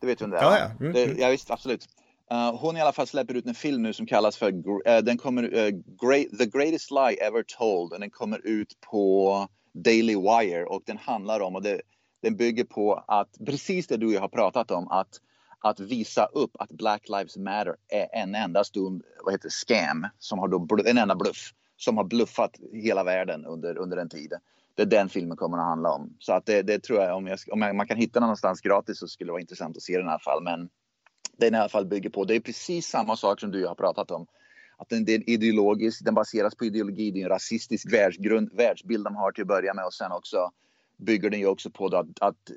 Det 0.00 0.06
vet 0.06 0.18
du 0.18 0.24
vem 0.24 0.30
det 0.30 0.38
är? 0.38 0.42
Ja, 0.42 0.58
ja. 0.58 0.70
Mm, 0.80 0.92
det, 0.92 1.04
mm. 1.04 1.18
ja 1.18 1.28
visst, 1.28 1.50
absolut. 1.50 1.88
Uh, 2.32 2.56
hon 2.60 2.76
i 2.76 2.80
alla 2.80 2.92
fall 2.92 3.06
släpper 3.06 3.34
ut 3.34 3.46
en 3.46 3.54
film 3.54 3.82
nu 3.82 3.92
som 3.92 4.06
kallas 4.06 4.36
för 4.36 4.52
uh, 4.52 4.98
den 5.02 5.18
kommer, 5.18 5.42
uh, 5.42 5.70
great, 6.02 6.38
The 6.38 6.46
Greatest 6.46 6.90
Lie 6.90 7.26
Ever 7.26 7.42
Told. 7.58 7.92
Och 7.92 8.00
den 8.00 8.10
kommer 8.10 8.46
ut 8.46 8.80
på 8.80 9.48
Daily 9.72 10.16
Wire 10.16 10.64
och 10.64 10.82
den 10.86 10.98
handlar 10.98 11.40
om, 11.40 11.54
och 11.54 11.62
det, 11.62 11.80
den 12.22 12.36
bygger 12.36 12.64
på 12.64 13.04
att 13.06 13.28
precis 13.46 13.86
det 13.86 13.96
du 13.96 14.06
och 14.06 14.12
jag 14.12 14.20
har 14.20 14.28
pratat 14.28 14.70
om, 14.70 14.88
att 14.88 15.20
att 15.60 15.80
visa 15.80 16.26
upp 16.26 16.50
att 16.58 16.70
Black 16.70 17.08
Lives 17.08 17.36
Matter 17.36 17.76
är 17.88 18.08
en 18.12 18.34
enda 18.34 18.64
stor 18.64 19.02
vad 19.24 19.34
heter, 19.34 19.48
scam, 19.48 20.06
som 20.18 20.38
har 20.38 20.48
då, 20.48 20.66
en 20.86 20.98
enda 20.98 21.14
bluff, 21.14 21.52
som 21.76 21.96
har 21.96 22.04
bluffat 22.04 22.50
hela 22.72 23.04
världen 23.04 23.46
under, 23.46 23.78
under 23.78 23.96
en 23.96 24.08
tid. 24.08 24.32
Det 24.74 24.82
är 24.82 24.86
den 24.86 25.08
filmen 25.08 25.36
kommer 25.36 25.58
att 25.58 25.64
handla 25.64 25.92
om. 25.92 26.16
Så 26.18 26.32
att 26.32 26.46
det, 26.46 26.62
det 26.62 26.78
tror 26.78 27.02
jag, 27.02 27.16
om, 27.16 27.26
jag, 27.26 27.38
om 27.50 27.58
man 27.58 27.86
kan 27.86 27.96
hitta 27.96 28.12
den 28.12 28.26
någonstans 28.26 28.60
gratis 28.60 28.98
så 28.98 29.08
skulle 29.08 29.28
det 29.28 29.32
vara 29.32 29.40
intressant 29.40 29.76
att 29.76 29.82
se 29.82 29.96
den 29.96 30.06
i 30.06 30.10
alla 30.10 30.18
fall. 30.18 30.42
Men 30.42 30.68
den 31.36 31.54
i 31.54 31.58
alla 31.58 31.68
fall 31.68 31.86
bygger 31.86 32.10
på, 32.10 32.24
det 32.24 32.34
är 32.34 32.40
precis 32.40 32.86
samma 32.86 33.16
sak 33.16 33.40
som 33.40 33.50
du 33.50 33.66
har 33.66 33.74
pratat 33.74 34.10
om. 34.10 34.26
Att 34.76 34.88
den, 34.88 35.04
den 35.04 35.30
ideologisk, 35.30 36.04
den 36.04 36.14
baseras 36.14 36.54
på 36.54 36.64
ideologi, 36.64 37.10
det 37.10 37.20
är 37.20 37.22
en 37.22 37.28
rasistisk 37.28 37.92
världsgrund, 37.92 38.50
världsbild 38.52 39.04
de 39.04 39.16
har 39.16 39.32
till 39.32 39.42
att 39.42 39.48
börja 39.48 39.74
med 39.74 39.84
och 39.84 39.94
sen 39.94 40.12
också 40.12 40.50
bygger 40.96 41.30
den 41.30 41.40
ju 41.40 41.46
också 41.46 41.70
på 41.70 41.86
att, 41.86 42.06
att 42.20 42.50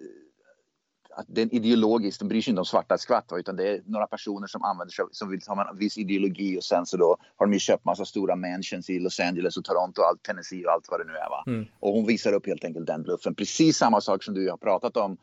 att 1.16 1.26
den 1.30 1.54
ideologiskt, 1.54 2.20
de 2.20 2.28
bryr 2.28 2.42
sig 2.42 2.52
inte 2.52 2.60
om 2.60 2.66
svarta 2.66 2.98
skvatt 2.98 3.32
utan 3.38 3.56
det 3.56 3.68
är 3.68 3.82
några 3.86 4.08
personer 4.08 4.48
som 4.48 4.63
använder 4.63 4.92
sig 4.92 5.06
som 5.12 5.30
vill 5.30 5.42
ha 5.48 5.70
en 5.70 5.78
viss 5.78 5.98
ideologi 5.98 6.60
och 6.60 6.63
sen 6.63 6.86
så 6.86 6.98
då 6.98 7.18
har 7.38 7.46
de 7.46 7.54
ju 7.54 7.60
köpt 7.60 7.86
massa 7.86 8.06
stora 8.06 8.36
mansions 8.36 8.89
i 8.89 9.00
Los 9.00 9.20
Angeles 9.20 9.58
och 9.58 9.66
Toronto 9.66 10.01
och 10.01 10.08
allt, 10.08 10.24
Tennessee 10.24 10.66
och 10.66 10.72
allt 10.72 10.86
vad 10.89 11.00
det 11.00 11.06
nu 11.06 11.13
är. 11.13 11.30
Va? 11.30 11.44
Mm. 11.48 11.66
Och 11.80 11.94
hon 11.94 12.06
visar 12.06 12.34
upp 12.34 12.48
helt 12.48 12.66
enkelt 12.66 12.88
den 12.88 13.04
bluffen. 13.04 13.36
Precis 13.36 13.78
samma 13.78 14.01
sak 14.01 14.24
som 14.24 14.34
du 14.34 14.50
har 14.50 14.58
pratat 14.58 14.98
om 14.98 15.18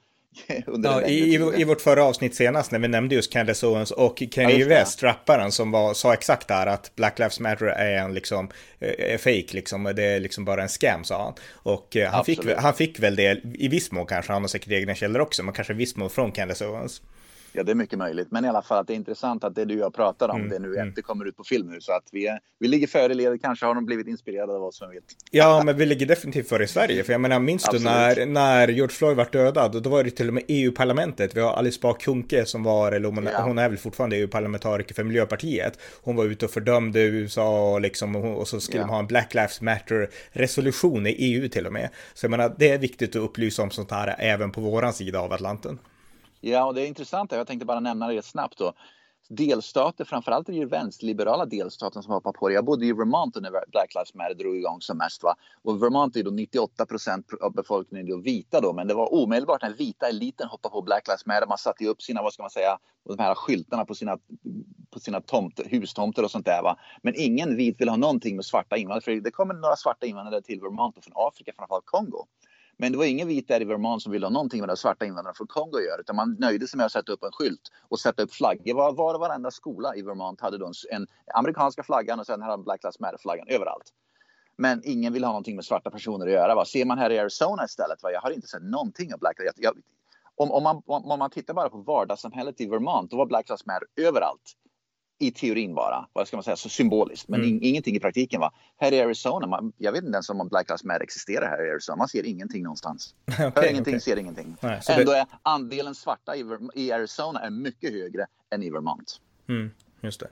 ja, 0.83 1.02
i, 1.02 1.35
i, 1.35 1.64
vårt 1.64 1.81
förra 1.81 2.05
avsnitt 2.05 2.35
senast 2.35 2.71
när 2.71 2.78
vi 2.78 2.88
nämnde 2.88 3.14
just 3.14 3.33
Candace 3.33 3.66
Owens 3.66 3.90
och 3.90 4.23
Kanye 4.33 4.57
ja, 4.57 4.69
West, 4.69 5.02
rapparen, 5.02 5.52
som 5.52 5.71
var, 5.71 5.95
sa 5.95 6.14
exakt 6.14 6.49
där 6.49 6.66
att 6.66 6.93
Black 6.97 7.19
Lives 7.19 7.40
Matter 7.40 7.66
är 7.66 7.99
en 7.99 8.14
liksom, 8.14 8.50
är 8.78 9.12
eh, 9.12 9.19
fake 9.19 9.47
liksom, 9.50 9.93
det 9.97 10.02
är 10.02 10.21
liksom 10.21 10.45
bara 10.45 10.62
en 10.62 10.69
scam 10.69 11.05
sa 11.05 11.25
han. 11.25 11.35
Och 11.52 11.97
eh, 11.97 12.11
han, 12.11 12.25
fick, 12.25 12.40
han 12.59 12.75
fick 12.75 12.99
väl 12.99 13.16
det 13.16 13.40
i 13.55 13.69
viss 13.69 13.93
mån 13.93 14.07
kanske, 14.07 14.33
han 14.33 14.43
har 14.43 14.49
säkert 14.49 14.73
egna 14.73 14.95
källor 14.95 15.21
också, 15.21 15.43
men 15.43 15.55
kanske 15.55 15.73
i 15.73 15.76
viss 15.76 15.97
mån 15.97 16.11
från 16.11 16.33
Candace 16.33 16.66
Owens. 16.66 17.02
Ja, 17.53 17.62
det 17.62 17.73
är 17.73 17.75
mycket 17.75 17.99
möjligt. 17.99 18.29
Men 18.31 18.45
i 18.45 18.49
alla 18.49 18.62
fall 18.62 18.79
att 18.79 18.87
det 18.87 18.93
är 18.93 18.97
intressant 18.97 19.45
att 19.45 19.55
det 19.55 19.65
du 19.65 19.75
och 19.75 19.81
jag 19.81 19.95
pratar 19.95 20.29
om, 20.29 20.37
mm, 20.37 20.50
det 20.50 20.59
nu 20.59 20.76
mm. 20.76 20.93
det 20.97 21.03
kommer 21.03 21.25
ut 21.25 21.37
på 21.37 21.45
film 21.45 21.71
nu. 21.71 21.81
Så 21.81 21.93
att 21.93 22.09
vi, 22.12 22.26
är, 22.26 22.38
vi 22.59 22.69
ligger 22.69 22.87
före 22.87 23.15
ledet. 23.15 23.43
Kanske 23.43 23.67
har 23.67 23.75
de 23.75 23.87
blivit 23.87 24.07
inspirerade 24.07 24.53
av 24.53 24.62
oss, 24.62 24.79
som 24.79 24.91
vet. 24.91 25.05
Ja, 25.31 25.62
men 25.65 25.76
vi 25.76 25.87
ligger 25.87 26.07
definitivt 26.07 26.49
före 26.49 26.65
i 26.65 26.69
Sverige. 26.69 27.05
För 27.05 27.12
jag 27.12 27.21
menar, 27.21 27.38
minns 27.38 27.69
du 27.73 27.79
när, 27.79 28.26
när 28.26 28.69
George 28.69 28.95
Floyd 28.95 29.17
var 29.17 29.29
dödad? 29.33 29.83
Då 29.83 29.91
var 29.91 30.05
det 30.05 30.11
till 30.11 30.29
och 30.29 30.35
med 30.35 30.43
EU-parlamentet. 30.49 31.37
Vi 31.37 31.41
har 31.41 31.53
Alice 31.53 31.79
Bah 31.83 31.97
Kuhnke 31.99 32.45
som 32.45 32.62
var, 32.62 32.93
eller 32.93 33.09
hon, 33.09 33.29
ja. 33.33 33.43
hon 33.43 33.59
är 33.59 33.69
väl 33.69 33.79
fortfarande 33.79 34.17
EU-parlamentariker 34.17 34.95
för 34.95 35.05
Miljöpartiet. 35.05 35.79
Hon 36.03 36.17
var 36.17 36.25
ute 36.25 36.45
och 36.45 36.50
fördömde 36.50 37.00
USA 37.00 37.73
och, 37.73 37.81
liksom, 37.81 38.17
och 38.17 38.49
så 38.49 38.61
skulle 38.61 38.79
ja. 38.79 38.87
de 38.87 38.93
ha 38.93 38.99
en 38.99 39.07
Black 39.07 39.35
Lives 39.35 39.61
Matter-resolution 39.61 41.07
i 41.07 41.11
EU 41.11 41.49
till 41.49 41.67
och 41.67 41.73
med. 41.73 41.88
Så 42.15 42.25
jag 42.25 42.31
menar, 42.31 42.55
det 42.59 42.71
är 42.71 42.79
viktigt 42.79 43.11
att 43.11 43.23
upplysa 43.23 43.62
om 43.62 43.71
sånt 43.71 43.91
här 43.91 44.17
även 44.19 44.50
på 44.50 44.61
våran 44.61 44.93
sida 44.93 45.21
av 45.21 45.33
Atlanten. 45.33 45.79
Ja, 46.40 46.64
och 46.64 46.75
det 46.75 46.83
är 46.83 46.87
intressant. 46.87 47.33
Jag 47.33 47.47
tänkte 47.47 47.66
bara 47.66 47.81
nämna 47.81 48.09
det 48.09 48.25
snabbt 48.25 48.59
då. 48.59 48.73
Delstater, 49.28 50.05
framförallt 50.05 50.49
är 50.49 50.52
det 50.52 50.59
ju 50.59 50.66
vänsterliberala 50.66 51.47
delstaten 51.47 52.02
som 52.02 52.12
hoppar 52.12 52.33
på 52.33 52.49
det. 52.49 52.55
Jag 52.55 52.64
bodde 52.64 52.87
i 52.87 52.93
Vermont 52.93 53.37
när 53.37 53.50
Black 53.50 53.95
Lives 53.95 54.14
Matter 54.14 54.35
drog 54.35 54.57
igång 54.57 54.81
som 54.81 54.99
mest. 54.99 55.23
Va? 55.23 55.35
Och 55.62 55.83
Vermont 55.83 56.16
är 56.16 56.23
då 56.23 56.31
98 56.31 56.87
procent 56.87 57.26
av 57.40 57.52
befolkningen 57.52 58.07
då 58.07 58.16
vita 58.16 58.61
då, 58.61 58.73
men 58.73 58.88
det 58.88 58.95
var 58.95 59.14
omedelbart 59.14 59.62
när 59.62 59.73
vita 59.73 60.09
eliten 60.09 60.49
hoppade 60.49 60.73
på 60.73 60.83
Black 60.83 61.09
Lives 61.09 61.26
Matter. 61.26 61.47
Man 61.47 61.59
satte 61.59 61.85
ju 61.85 61.90
upp 61.90 62.02
sina, 62.02 62.23
vad 62.23 62.33
ska 62.33 62.43
man 62.43 62.50
säga, 62.50 62.78
de 63.09 63.19
här 63.19 63.35
skyltarna 63.35 63.85
på 63.85 63.95
sina, 63.95 64.19
på 64.90 65.00
sina 65.00 65.21
tomt, 65.21 65.61
hustomter 65.64 66.25
och 66.25 66.31
sånt 66.31 66.47
där. 66.47 66.62
Va? 66.62 66.78
Men 67.02 67.14
ingen 67.16 67.57
vit 67.57 67.81
vill 67.81 67.88
ha 67.88 67.97
någonting 67.97 68.37
med 68.37 68.45
svarta 68.45 68.76
invandrare, 68.76 69.00
för 69.00 69.12
det 69.12 69.31
kommer 69.31 69.55
några 69.55 69.76
svarta 69.76 70.07
invandrare 70.07 70.43
till 70.43 70.61
Vermont 70.61 70.99
och 70.99 71.05
från 71.05 71.14
Afrika, 71.16 71.52
framförallt 71.57 71.87
Kongo. 71.87 72.26
Men 72.78 72.92
det 72.92 72.99
var 72.99 73.04
ingen 73.04 73.28
vit 73.28 73.49
där 73.49 73.62
i 73.62 73.64
Vermont 73.64 74.02
som 74.02 74.12
ville 74.12 74.26
ha 74.26 74.30
någonting 74.30 74.61
med 74.61 74.68
de 74.68 74.76
svarta 74.76 75.06
invandrarna 75.06 75.35
från 75.35 75.47
Kongo 75.47 75.76
att 75.76 75.85
göra, 75.85 76.00
utan 76.00 76.16
man 76.16 76.37
nöjde 76.38 76.68
sig 76.68 76.76
med 76.76 76.87
att 76.87 76.92
sätta 76.92 77.12
upp 77.12 77.25
en 77.25 77.33
skylt 77.33 77.73
och 77.88 78.00
sätta 78.00 78.23
upp 78.23 78.33
flaggor. 78.33 78.75
Var, 78.75 78.92
var 78.92 79.14
och 79.14 79.21
varenda 79.21 79.50
skola 79.50 79.97
i 79.97 80.02
Vermont 80.02 80.40
hade 80.40 80.59
då 80.59 80.66
en, 80.66 80.73
en 80.90 81.06
amerikanska 81.35 81.83
flaggan 81.83 82.21
och 82.21 82.26
sen 82.26 82.42
hade 82.42 82.62
Black 82.62 82.83
Lives 82.83 83.00
Matter-flaggan 83.00 83.49
överallt. 83.49 83.92
Men 84.56 84.83
ingen 84.85 85.12
vill 85.12 85.25
ha 85.25 85.30
någonting 85.30 85.56
med 85.56 85.64
svarta 85.64 85.90
personer 85.90 86.26
att 86.26 86.33
göra. 86.33 86.54
Va? 86.54 86.64
Ser 86.64 86.85
man 86.85 86.99
här 86.99 87.11
i 87.11 87.18
Arizona 87.18 87.64
istället, 87.64 88.02
va? 88.02 88.11
jag 88.11 88.21
har 88.21 88.30
inte 88.30 88.49
sett 88.49 88.62
någonting 88.62 89.14
av 89.14 89.18
Black 89.21 89.38
Lives 89.38 89.56
Matter. 89.56 89.83
Om, 90.38 90.50
om, 90.50 90.62
man, 90.62 90.83
om 90.87 91.18
man 91.18 91.30
tittar 91.30 91.54
bara 91.54 91.68
på 91.68 91.78
vardagssamhället 91.78 92.61
i 92.61 92.66
Vermont, 92.66 93.11
då 93.11 93.16
var 93.16 93.26
Black 93.26 93.49
Lives 93.49 93.66
Matter 93.66 93.88
överallt 93.97 94.56
i 95.18 95.30
teorin 95.30 95.75
bara, 95.75 96.08
vad 96.12 96.28
ska 96.28 96.37
man 96.37 96.44
säga, 96.44 96.56
så 96.56 96.68
symboliskt, 96.68 97.28
men 97.28 97.40
mm. 97.40 97.58
ingenting 97.62 97.96
i 97.96 98.00
praktiken. 98.00 98.40
Va? 98.40 98.52
Här 98.76 98.92
i 98.92 99.00
Arizona, 99.00 99.46
man, 99.46 99.73
jag 99.78 99.92
vet 99.92 100.04
inte 100.04 100.16
ens 100.16 100.30
om 100.30 100.49
Black 100.49 100.68
Lives 100.68 100.85
Matter 100.85 101.02
existerar 101.02 101.49
här 101.49 101.66
i 101.66 101.70
Arizona, 101.70 101.96
man 101.96 102.08
ser 102.08 102.26
ingenting 102.26 102.62
någonstans. 102.62 103.14
okay, 103.26 103.50
Hör 103.54 103.70
ingenting, 103.70 103.94
okay. 103.94 104.00
ser 104.00 104.16
ingenting. 104.16 104.56
Nej, 104.61 104.80
Ändå 104.88 105.12
det... 105.12 105.18
är 105.18 105.26
andelen 105.42 105.94
svarta 105.94 106.37
i, 106.37 106.44
i, 106.75 106.92
Arizona 106.92 107.40
är 107.40 107.50
mycket 107.50 107.92
högre 107.92 108.26
än 108.50 108.62
i 108.62 108.70
Vermont. 108.70 109.20
Mm, 109.49 109.70
just 110.00 110.20
det. 110.20 110.28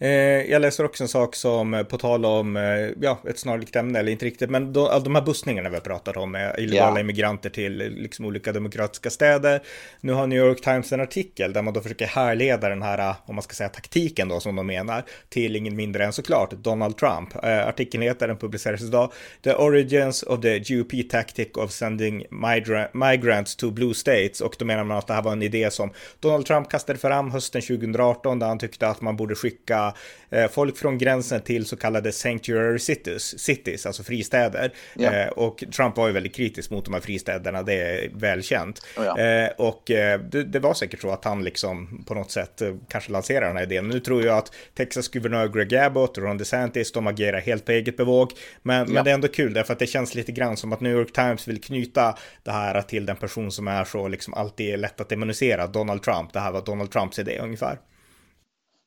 Eh, 0.00 0.10
jag 0.50 0.62
läser 0.62 0.84
också 0.84 1.04
en 1.04 1.08
sak 1.08 1.36
som, 1.36 1.74
eh, 1.74 1.82
på 1.82 1.98
tal 1.98 2.24
om, 2.24 2.56
eh, 2.56 2.62
ja, 3.00 3.18
ett 3.28 3.38
snarlikt 3.38 3.76
ämne, 3.76 3.98
eller 3.98 4.12
inte 4.12 4.24
riktigt, 4.24 4.50
men 4.50 4.72
då, 4.72 4.98
de 4.98 5.14
här 5.14 5.22
bussningarna 5.22 5.68
vi 5.68 5.76
har 5.76 5.80
pratat 5.80 6.16
om, 6.16 6.32
med 6.32 6.54
illegala 6.58 6.90
yeah. 6.90 7.00
immigranter 7.00 7.50
till 7.50 7.76
liksom 7.76 8.24
olika 8.24 8.52
demokratiska 8.52 9.10
städer. 9.10 9.62
Nu 10.00 10.12
har 10.12 10.26
New 10.26 10.38
York 10.38 10.60
Times 10.60 10.92
en 10.92 11.00
artikel 11.00 11.52
där 11.52 11.62
man 11.62 11.74
då 11.74 11.80
försöker 11.80 12.06
härleda 12.06 12.68
den 12.68 12.82
här, 12.82 13.14
om 13.26 13.34
man 13.34 13.42
ska 13.42 13.54
säga 13.54 13.68
taktiken 13.68 14.28
då, 14.28 14.40
som 14.40 14.56
de 14.56 14.66
menar, 14.66 15.02
till 15.28 15.56
ingen 15.56 15.76
mindre 15.76 16.04
än 16.04 16.12
såklart 16.12 16.50
Donald 16.50 16.96
Trump. 16.96 17.36
artikeln 17.42 18.02
heter, 18.02 18.28
den 18.28 18.36
publicerades 18.36 18.82
idag, 18.82 19.12
The 19.44 19.54
Origins 19.54 20.22
of 20.22 20.40
the 20.40 20.58
GOP 20.58 21.10
Tactic 21.10 21.48
of 21.54 21.70
Sending 21.70 22.24
migra 22.30 22.88
Migrants 22.92 23.56
to 23.56 23.70
Blue 23.70 23.94
States, 23.94 24.40
och 24.40 24.54
då 24.58 24.64
menar 24.64 24.84
man 24.84 24.96
att 24.96 25.06
det 25.06 25.14
här 25.14 25.22
var 25.22 25.32
en 25.32 25.42
idé 25.42 25.70
som 25.70 25.90
Donald 26.20 26.46
Trump 26.46 26.70
kastade 26.70 26.98
fram 26.98 27.30
hösten 27.30 27.62
2018, 27.62 28.38
där 28.38 28.46
han 28.46 28.58
tyckte 28.58 28.88
att 28.88 29.00
man 29.00 29.16
borde 29.16 29.34
skicka 29.34 29.87
Eh, 30.30 30.48
folk 30.48 30.76
från 30.76 30.98
gränsen 30.98 31.40
till 31.40 31.66
så 31.66 31.76
kallade 31.76 32.12
sanctuary 32.12 32.78
cities, 32.78 33.38
cities 33.38 33.86
alltså 33.86 34.02
fristäder. 34.02 34.72
Ja. 34.94 35.12
Eh, 35.12 35.28
och 35.28 35.64
Trump 35.76 35.96
var 35.96 36.06
ju 36.06 36.12
väldigt 36.12 36.34
kritisk 36.34 36.70
mot 36.70 36.84
de 36.84 36.94
här 36.94 37.00
fristäderna, 37.00 37.62
det 37.62 37.74
är 37.74 38.10
välkänt. 38.14 38.86
Oh 38.96 39.04
ja. 39.04 39.18
Eh, 39.18 39.50
och 39.56 39.82
det, 39.86 40.44
det, 40.44 40.58
var 40.58 40.74
säkert 40.74 41.00
så 41.00 41.10
att 41.10 41.24
han 41.24 41.44
liksom 41.44 42.04
på 42.06 42.14
något 42.14 42.30
sätt 42.30 42.62
kanske 42.88 43.12
lanserade 43.12 43.46
den 43.46 43.56
här 43.56 43.62
idén. 43.62 43.88
Nu 43.88 44.00
tror 44.00 44.24
jag 44.24 44.38
att 44.38 44.52
Texas 44.74 45.08
guvernör 45.08 45.48
Greg 45.48 45.74
Abbott 45.74 46.18
och 46.18 46.24
Ron 46.24 46.38
DeSantis, 46.38 46.92
de 46.92 47.06
agerar 47.06 47.40
helt 47.40 47.64
på 47.64 47.72
eget 47.72 47.96
bevåg. 47.96 48.32
Men, 48.62 48.78
ja. 48.78 48.92
men 48.92 49.04
det 49.04 49.10
är 49.10 49.14
ändå 49.14 49.28
kul 49.28 49.54
därför 49.54 49.72
att 49.72 49.78
det 49.78 49.86
känns 49.86 50.14
lite 50.14 50.32
grann 50.32 50.56
som 50.56 50.72
att 50.72 50.80
New 50.80 50.92
York 50.92 51.12
Times 51.12 51.48
vill 51.48 51.60
knyta 51.60 52.18
det 52.42 52.50
här 52.50 52.82
till 52.82 53.06
den 53.06 53.16
person 53.16 53.52
som 53.52 53.68
är 53.68 53.84
så 53.84 54.08
liksom 54.08 54.34
alltid 54.34 54.78
lätt 54.78 55.00
att 55.00 55.08
demonisera, 55.08 55.66
Donald 55.66 56.02
Trump. 56.02 56.32
Det 56.32 56.40
här 56.40 56.52
var 56.52 56.62
Donald 56.62 56.90
Trumps 56.90 57.18
idé 57.18 57.38
ungefär. 57.38 57.78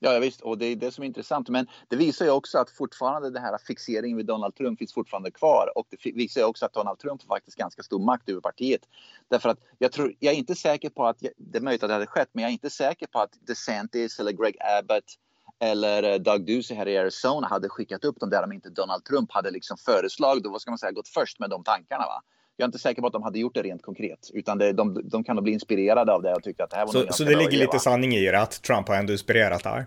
Ja, 0.03 0.19
visst, 0.19 0.41
och 0.41 0.57
det 0.57 0.65
är 0.65 0.75
det 0.75 0.91
som 0.91 1.03
är 1.03 1.07
intressant. 1.07 1.49
Men 1.49 1.67
det 1.87 1.95
visar 1.95 2.25
ju 2.25 2.31
också 2.31 2.57
att 2.57 2.69
fortfarande 2.69 3.29
den 3.29 3.43
här 3.43 3.57
fixeringen 3.57 4.17
vid 4.17 4.25
Donald 4.25 4.55
Trump 4.55 4.79
finns 4.79 4.93
fortfarande 4.93 5.31
kvar. 5.31 5.71
Och 5.75 5.87
det 5.89 6.11
visar 6.11 6.41
ju 6.41 6.47
också 6.47 6.65
att 6.65 6.73
Donald 6.73 6.99
Trump 6.99 7.21
har 7.21 7.35
faktiskt 7.35 7.57
ganska 7.57 7.83
stor 7.83 7.99
makt 7.99 8.29
över 8.29 8.41
partiet. 8.41 8.81
Därför 9.27 9.49
att 9.49 9.59
jag, 9.77 9.91
tror, 9.91 10.13
jag 10.19 10.33
är 10.33 10.37
inte 10.37 10.55
säker 10.55 10.89
på 10.89 11.07
att, 11.07 11.19
det 11.37 11.57
är 11.57 11.61
möjligt 11.61 11.83
att 11.83 11.89
det 11.89 11.93
hade 11.93 12.07
skett, 12.07 12.29
men 12.31 12.41
jag 12.41 12.49
är 12.49 12.53
inte 12.53 12.69
säker 12.69 13.07
på 13.07 13.19
att 13.19 13.31
DeSantis 13.47 14.19
eller 14.19 14.31
Greg 14.31 14.57
Abbott 14.79 15.17
eller 15.59 16.03
eh, 16.03 16.15
Doug 16.15 16.45
Ducey 16.45 16.77
här 16.77 16.87
i 16.87 16.97
Arizona 16.97 17.47
hade 17.47 17.69
skickat 17.69 18.05
upp 18.05 18.19
dem 18.19 18.29
där 18.29 18.43
om 18.43 18.51
inte 18.51 18.69
Donald 18.69 19.05
Trump 19.05 19.31
hade 19.31 19.51
liksom 19.51 19.77
föreslagit 19.77 20.45
och 20.45 20.51
vad 20.51 20.61
ska 20.61 20.71
man 20.71 20.77
säga, 20.77 20.91
gått 20.91 21.07
först 21.07 21.39
med 21.39 21.49
de 21.49 21.63
tankarna. 21.63 22.05
Va? 22.05 22.21
Jag 22.61 22.65
är 22.65 22.69
inte 22.69 22.79
säker 22.79 23.01
på 23.01 23.07
att 23.07 23.13
de 23.13 23.23
hade 23.23 23.39
gjort 23.39 23.53
det 23.53 23.61
rent 23.61 23.81
konkret, 23.81 24.29
utan 24.33 24.57
det, 24.57 24.73
de, 24.73 25.01
de 25.03 25.23
kan 25.23 25.35
nog 25.35 25.43
bli 25.43 25.53
inspirerade 25.53 26.13
av 26.13 26.21
det 26.21 26.33
och 26.33 26.43
tycka 26.43 26.63
att 26.63 26.69
det 26.69 26.77
här 26.77 26.85
var 26.85 26.93
Så, 26.93 27.13
så 27.13 27.23
det 27.23 27.35
ligger 27.35 27.57
lite 27.57 27.79
sanning 27.79 28.13
i 28.13 28.31
det, 28.31 28.41
att 28.41 28.61
Trump 28.61 28.87
har 28.87 28.95
ändå 28.95 29.13
inspirerat 29.13 29.63
där? 29.63 29.85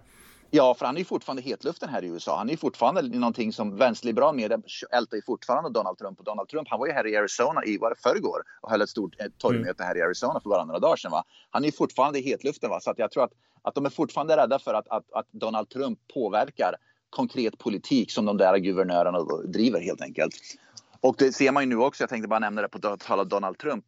Ja, 0.51 0.75
för 0.75 0.87
han 0.87 0.95
är 0.95 0.99
ju 0.99 1.05
fortfarande 1.05 1.43
hetluften 1.43 1.89
här 1.89 2.05
i 2.05 2.07
USA. 2.07 2.37
Han 2.37 2.49
är 2.49 2.51
ju 2.51 2.57
fortfarande 2.57 3.03
någonting 3.03 3.53
som 3.53 3.77
vänsterliberal 3.77 4.37
media 4.37 4.59
ältar 4.93 5.17
ju 5.17 5.23
fortfarande 5.23 5.71
Donald 5.71 5.99
Trump. 5.99 6.19
Och 6.19 6.25
Donald 6.25 6.49
Trump, 6.49 6.69
han 6.71 6.79
var 6.79 6.87
ju 6.87 6.93
här 6.93 7.07
i 7.07 7.17
Arizona 7.17 7.65
i, 7.65 7.79
var 7.79 7.91
det 7.91 7.97
förrgår? 8.03 8.43
Och 8.61 8.71
höll 8.71 8.83
ett 8.83 8.89
stort 8.89 9.15
torgmöte 9.39 9.83
mm. 9.83 9.89
här 9.89 9.99
i 9.99 10.03
Arizona 10.03 10.41
för 10.41 10.49
bara 10.49 10.65
några 10.65 10.79
dagar 10.79 10.97
sedan. 10.97 11.11
Va? 11.11 11.25
Han 11.51 11.63
är 11.63 11.67
ju 11.67 11.73
fortfarande 11.73 12.19
i 12.19 12.23
hetluften. 12.23 12.71
Va? 12.71 12.81
Så 12.81 12.91
att 12.91 12.99
jag 12.99 13.11
tror 13.11 13.25
att, 13.25 13.33
att 13.63 13.75
de 13.75 13.87
är 13.87 13.91
fortfarande 13.91 14.37
rädda 14.37 14.59
för 14.59 14.75
att, 14.75 14.89
att, 14.89 15.13
att 15.13 15.27
Donald 15.31 15.69
Trump 15.71 15.99
påverkar 16.15 16.75
konkret 17.11 17.59
politik 17.59 18.11
som 18.11 18.25
de 18.25 18.37
där 18.37 18.57
guvernörerna 18.57 19.19
driver 19.45 19.81
helt 19.81 20.03
enkelt. 20.03 20.35
Och 21.05 21.15
det 21.19 21.33
ser 21.33 21.53
man 21.53 21.63
ju 21.63 21.69
nu 21.69 21.77
också, 21.77 22.03
jag 22.03 22.11
tänkte 22.11 22.29
bara 22.29 22.39
nämna 22.39 22.63
det 22.63 22.69
på 22.69 22.79
tal 22.97 23.21
om 23.21 23.29
Donald 23.29 23.59
Trump 23.59 23.85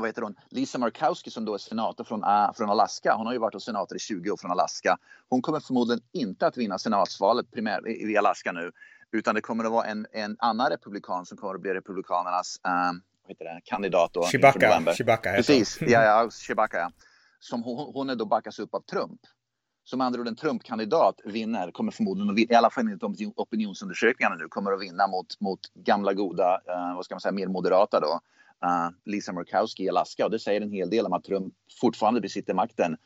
vad 0.00 0.08
heter 0.08 0.22
hon? 0.22 0.34
Lisa 0.50 0.78
Murkowski 0.78 1.30
som 1.30 1.44
då 1.44 1.54
är 1.54 1.58
senator 1.58 2.04
från, 2.04 2.24
uh, 2.24 2.52
från 2.52 2.70
Alaska. 2.70 3.14
Hon 3.14 3.26
har 3.26 3.32
ju 3.32 3.38
varit 3.38 3.62
senator 3.62 3.96
i 3.96 4.00
20 4.00 4.30
år 4.30 4.36
från 4.36 4.50
Alaska. 4.50 4.96
Hon 5.28 5.42
kommer 5.42 5.60
förmodligen 5.60 6.02
inte 6.12 6.46
att 6.46 6.56
vinna 6.56 6.78
senatsvalet 6.78 7.50
primär, 7.50 7.88
i, 7.88 8.12
i 8.12 8.16
Alaska 8.16 8.52
nu. 8.52 8.72
Utan 9.12 9.34
det 9.34 9.40
kommer 9.40 9.64
att 9.64 9.72
vara 9.72 9.86
en, 9.86 10.06
en 10.12 10.36
annan 10.38 10.70
republikan 10.70 11.26
som 11.26 11.38
kommer 11.38 11.54
att 11.54 11.60
bli 11.60 11.74
republikanernas 11.74 12.60
uh, 12.66 12.72
vad 13.22 13.28
heter 13.28 13.44
det, 13.44 13.60
kandidat. 13.64 14.12
Då, 14.12 14.22
Chewbacca. 14.22 14.94
Chewbacca 14.94 15.32
Precis, 15.32 15.78
ja, 15.80 16.02
ja, 16.02 16.30
Chewbacca 16.46 16.78
ja. 16.78 16.90
Som 17.38 17.62
hon, 17.62 17.92
hon 17.94 18.10
är 18.10 18.16
då 18.16 18.26
backas 18.26 18.58
upp 18.58 18.74
av 18.74 18.80
Trump. 18.80 19.20
Som 19.84 20.00
andra 20.00 20.20
ord 20.20 20.28
en 20.28 20.36
Trump-kandidat 20.36 21.20
vinner, 21.24 21.70
kommer 21.70 21.92
förmodligen 21.92 22.30
att 22.30 22.36
vinna, 22.36 22.52
i 22.52 22.56
alla 22.56 22.70
fall 22.70 22.84
enligt 22.84 23.32
opinionsundersökningarna 23.36 24.36
nu, 24.36 24.48
kommer 24.48 24.72
att 24.72 24.82
vinna 24.82 25.06
mot, 25.06 25.40
mot 25.40 25.60
gamla 25.74 26.14
goda, 26.14 26.54
uh, 26.54 26.96
vad 26.96 27.04
ska 27.04 27.14
man 27.14 27.20
säga, 27.20 27.32
mer 27.32 27.46
moderata 27.46 28.00
då, 28.00 28.20
uh, 28.66 28.88
Lisa 29.04 29.32
Murkowski 29.32 29.84
i 29.84 29.88
Alaska. 29.88 30.24
Och 30.24 30.30
det 30.30 30.38
säger 30.38 30.60
en 30.60 30.70
hel 30.70 30.90
del 30.90 31.06
om 31.06 31.12
att 31.12 31.24
Trump 31.24 31.54
fortfarande 31.80 32.20
besitter 32.20 32.54
makten 32.54 32.96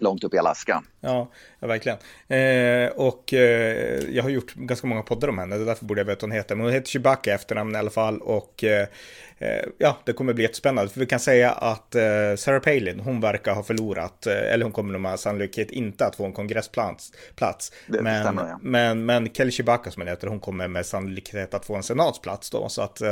långt 0.00 0.24
upp 0.24 0.34
i 0.34 0.38
Alaska. 0.38 0.82
Ja, 1.00 1.30
ja 1.60 1.66
verkligen. 1.66 1.98
Eh, 2.28 2.92
och 2.92 3.34
eh, 3.34 3.98
jag 4.10 4.22
har 4.22 4.30
gjort 4.30 4.54
ganska 4.54 4.86
många 4.86 5.02
poddar 5.02 5.28
om 5.28 5.38
henne, 5.38 5.56
därför 5.56 5.84
borde 5.84 6.00
jag 6.00 6.06
veta 6.06 6.26
vad 6.26 6.30
hon 6.30 6.36
heter. 6.36 6.54
Men 6.54 6.64
hon 6.64 6.74
heter 6.74 6.88
Chewbacca 6.88 7.30
i 7.30 7.34
efternamn 7.34 7.74
i 7.74 7.78
alla 7.78 7.90
fall 7.90 8.20
och 8.20 8.64
eh, 8.64 8.88
Eh, 9.38 9.64
ja, 9.78 9.98
det 10.04 10.12
kommer 10.12 10.32
bli 10.32 10.44
jättespännande. 10.44 10.92
För 10.92 11.00
vi 11.00 11.06
kan 11.06 11.20
säga 11.20 11.50
att 11.50 11.94
eh, 11.94 12.02
Sarah 12.36 12.60
Palin, 12.60 13.00
hon 13.00 13.20
verkar 13.20 13.54
ha 13.54 13.62
förlorat, 13.62 14.26
eh, 14.26 14.52
eller 14.52 14.62
hon 14.62 14.72
kommer 14.72 14.98
med 14.98 15.20
sannolikhet 15.20 15.70
inte 15.70 16.06
att 16.06 16.16
få 16.16 16.24
en 16.24 16.32
kongressplats. 16.32 17.12
Plats. 17.36 17.72
Det 17.86 18.02
men, 18.02 18.22
stämmer, 18.22 18.48
ja. 18.48 18.58
men, 18.62 19.06
men 19.06 19.28
Kelly 19.32 19.50
Chewbacca 19.50 19.90
som 19.90 20.00
hon 20.00 20.08
heter, 20.08 20.26
hon 20.28 20.40
kommer 20.40 20.68
med 20.68 20.86
sannolikhet 20.86 21.54
att 21.54 21.66
få 21.66 21.76
en 21.76 21.82
senatsplats 21.82 22.50
då. 22.50 22.68
Så 22.68 22.82
att 22.82 23.02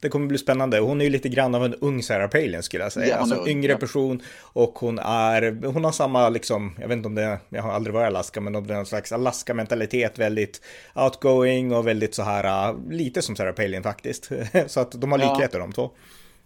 det 0.00 0.08
kommer 0.08 0.26
bli 0.26 0.38
spännande. 0.38 0.78
Hon 0.78 1.00
är 1.00 1.04
ju 1.04 1.10
lite 1.10 1.28
grann 1.28 1.54
av 1.54 1.64
en 1.64 1.74
ung 1.74 2.02
Sarah 2.02 2.28
Palin 2.28 2.62
skulle 2.62 2.82
jag 2.82 2.92
säga. 2.92 3.06
Ja, 3.06 3.16
alltså 3.16 3.40
en 3.40 3.48
yngre 3.48 3.72
ja. 3.72 3.78
person 3.78 4.22
och 4.40 4.78
hon 4.78 4.98
är, 4.98 5.66
hon 5.72 5.84
har 5.84 5.92
samma 5.92 6.28
liksom, 6.28 6.76
jag 6.80 6.88
vet 6.88 6.96
inte 6.96 7.08
om 7.08 7.14
det, 7.14 7.38
jag 7.48 7.62
har 7.62 7.72
aldrig 7.72 7.94
varit 7.94 8.04
i 8.04 8.06
Alaska, 8.06 8.40
men 8.40 8.56
om 8.56 8.66
det 8.66 8.74
är 8.74 8.78
en 8.78 8.86
slags 8.86 9.12
Alaska-mentalitet, 9.12 10.18
väldigt 10.18 10.60
outgoing 10.94 11.74
och 11.74 11.86
väldigt 11.86 12.14
så 12.14 12.22
här, 12.22 12.74
lite 12.90 13.22
som 13.22 13.36
Sarah 13.36 13.54
Palin 13.54 13.82
faktiskt. 13.82 14.30
så 14.66 14.80
att 14.80 15.00
de 15.00 15.12
har 15.12 15.18
likheter 15.18 15.58
de 15.58 15.72
två. 15.72 15.90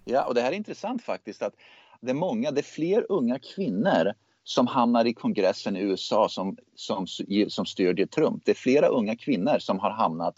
Ja, 0.05 0.25
och 0.25 0.35
det 0.35 0.41
här 0.41 0.53
är 0.53 0.57
intressant 0.57 1.03
faktiskt 1.03 1.43
att 1.43 1.55
det 2.01 2.11
är 2.11 2.15
många, 2.15 2.51
det 2.51 2.61
är 2.61 2.63
fler 2.63 3.07
unga 3.09 3.39
kvinnor 3.39 4.13
som 4.45 4.67
hamnar 4.67 5.05
i 5.05 5.15
kongressen 5.15 5.77
i 5.77 5.81
USA 5.81 6.29
som, 6.29 6.57
som, 6.75 7.07
som 7.49 7.67
stödjer 7.67 8.07
Trump. 8.07 8.43
Det 8.45 8.51
är 8.51 8.55
flera 8.55 8.87
unga 8.87 9.17
kvinnor 9.17 9.59
som 9.59 9.79
har 9.79 9.91
hamnat 9.91 10.35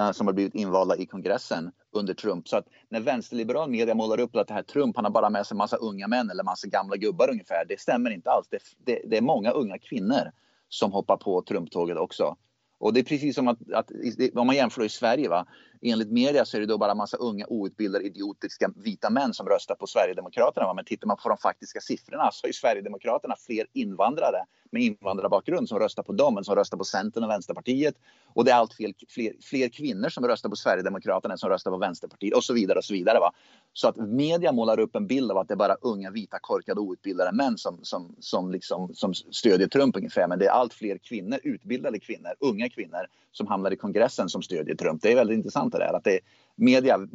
uh, 0.00 0.12
som 0.12 0.26
har 0.26 0.34
blivit 0.34 0.54
invalda 0.54 0.96
i 0.96 1.06
kongressen 1.06 1.70
under 1.92 2.14
Trump. 2.14 2.48
Så 2.48 2.56
att 2.56 2.66
när 2.88 3.00
vänsterliberal 3.00 3.70
media 3.70 3.94
målar 3.94 4.20
upp 4.20 4.36
att 4.36 4.48
det 4.48 4.54
här 4.54 4.62
Trump, 4.62 4.96
han 4.96 5.04
har 5.04 5.12
bara 5.12 5.30
med 5.30 5.46
sig 5.46 5.56
massa 5.56 5.76
unga 5.76 6.08
män 6.08 6.30
eller 6.30 6.44
massa 6.44 6.68
gamla 6.68 6.96
gubbar 6.96 7.30
ungefär. 7.30 7.64
Det 7.68 7.80
stämmer 7.80 8.10
inte 8.10 8.30
alls. 8.30 8.48
Det, 8.50 8.58
det, 8.84 9.02
det 9.06 9.16
är 9.16 9.22
många 9.22 9.50
unga 9.50 9.78
kvinnor 9.78 10.32
som 10.68 10.92
hoppar 10.92 11.16
på 11.16 11.42
Trump-tåget 11.42 11.96
också. 11.96 12.36
Och 12.78 12.92
det 12.92 13.00
är 13.00 13.04
precis 13.04 13.34
som 13.34 13.48
att, 13.48 13.58
att 13.72 13.90
om 14.34 14.46
man 14.46 14.56
jämför 14.56 14.84
i 14.84 14.88
Sverige, 14.88 15.28
va? 15.28 15.46
Enligt 15.82 16.10
media 16.10 16.44
så 16.44 16.56
är 16.56 16.60
det 16.60 16.66
då 16.66 16.78
bara 16.78 16.94
massa 16.94 17.16
unga 17.16 17.46
outbildade 17.48 18.04
idiotiska 18.04 18.70
vita 18.76 19.10
män 19.10 19.34
som 19.34 19.46
röstar 19.46 19.74
på 19.74 19.86
Sverigedemokraterna. 19.86 20.66
Va? 20.66 20.74
Men 20.74 20.84
tittar 20.84 21.06
man 21.06 21.16
på 21.16 21.28
de 21.28 21.38
faktiska 21.38 21.80
siffrorna 21.80 22.30
så 22.32 22.44
har 22.44 22.48
ju 22.48 22.52
Sverigedemokraterna 22.52 23.34
fler 23.46 23.66
invandrare 23.72 24.44
med 24.72 24.82
invandrarbakgrund 24.82 25.68
som 25.68 25.78
röstar 25.78 26.02
på 26.02 26.12
dem 26.12 26.38
än 26.38 26.44
som 26.44 26.54
röstar 26.54 26.78
på 26.78 26.84
Centern 26.84 27.24
och 27.24 27.30
Vänsterpartiet. 27.30 27.94
Och 28.26 28.44
det 28.44 28.50
är 28.50 28.54
allt 28.54 28.74
fler, 28.74 28.92
fler, 29.08 29.32
fler 29.42 29.68
kvinnor 29.68 30.08
som 30.08 30.26
röstar 30.26 30.48
på 30.48 30.56
Sverigedemokraterna 30.56 31.34
än 31.34 31.38
som 31.38 31.50
röstar 31.50 31.70
på 31.70 31.76
Vänsterpartiet 31.76 32.36
och 32.36 32.44
så 32.44 32.54
vidare 32.54 32.78
och 32.78 32.84
så 32.84 32.94
vidare. 32.94 33.18
Va? 33.18 33.32
Så 33.72 33.88
att 33.88 33.96
media 33.96 34.52
målar 34.52 34.80
upp 34.80 34.96
en 34.96 35.06
bild 35.06 35.30
av 35.30 35.38
att 35.38 35.48
det 35.48 35.54
är 35.54 35.56
bara 35.56 35.76
unga 35.80 36.10
vita 36.10 36.38
korkade 36.40 36.80
outbildade 36.80 37.32
män 37.32 37.58
som, 37.58 37.78
som, 37.82 38.16
som, 38.20 38.52
liksom, 38.52 38.94
som 38.94 39.14
stödjer 39.14 39.68
Trump 39.68 39.96
ungefär. 39.96 40.28
Men 40.28 40.38
det 40.38 40.46
är 40.46 40.50
allt 40.50 40.74
fler 40.74 40.98
kvinnor, 40.98 41.38
utbildade 41.42 42.00
kvinnor, 42.00 42.30
unga 42.40 42.68
kvinnor 42.68 43.06
som 43.32 43.46
hamnar 43.46 43.70
i 43.70 43.76
kongressen 43.76 44.28
som 44.28 44.42
stödjer 44.42 44.74
Trump. 44.74 45.02
Det 45.02 45.12
är 45.12 45.16
väldigt 45.16 45.36
intressant 45.36 45.71
det 45.72 45.78
där 45.78 45.92
att 45.92 46.04
det, 46.04 46.20
media 46.54 47.08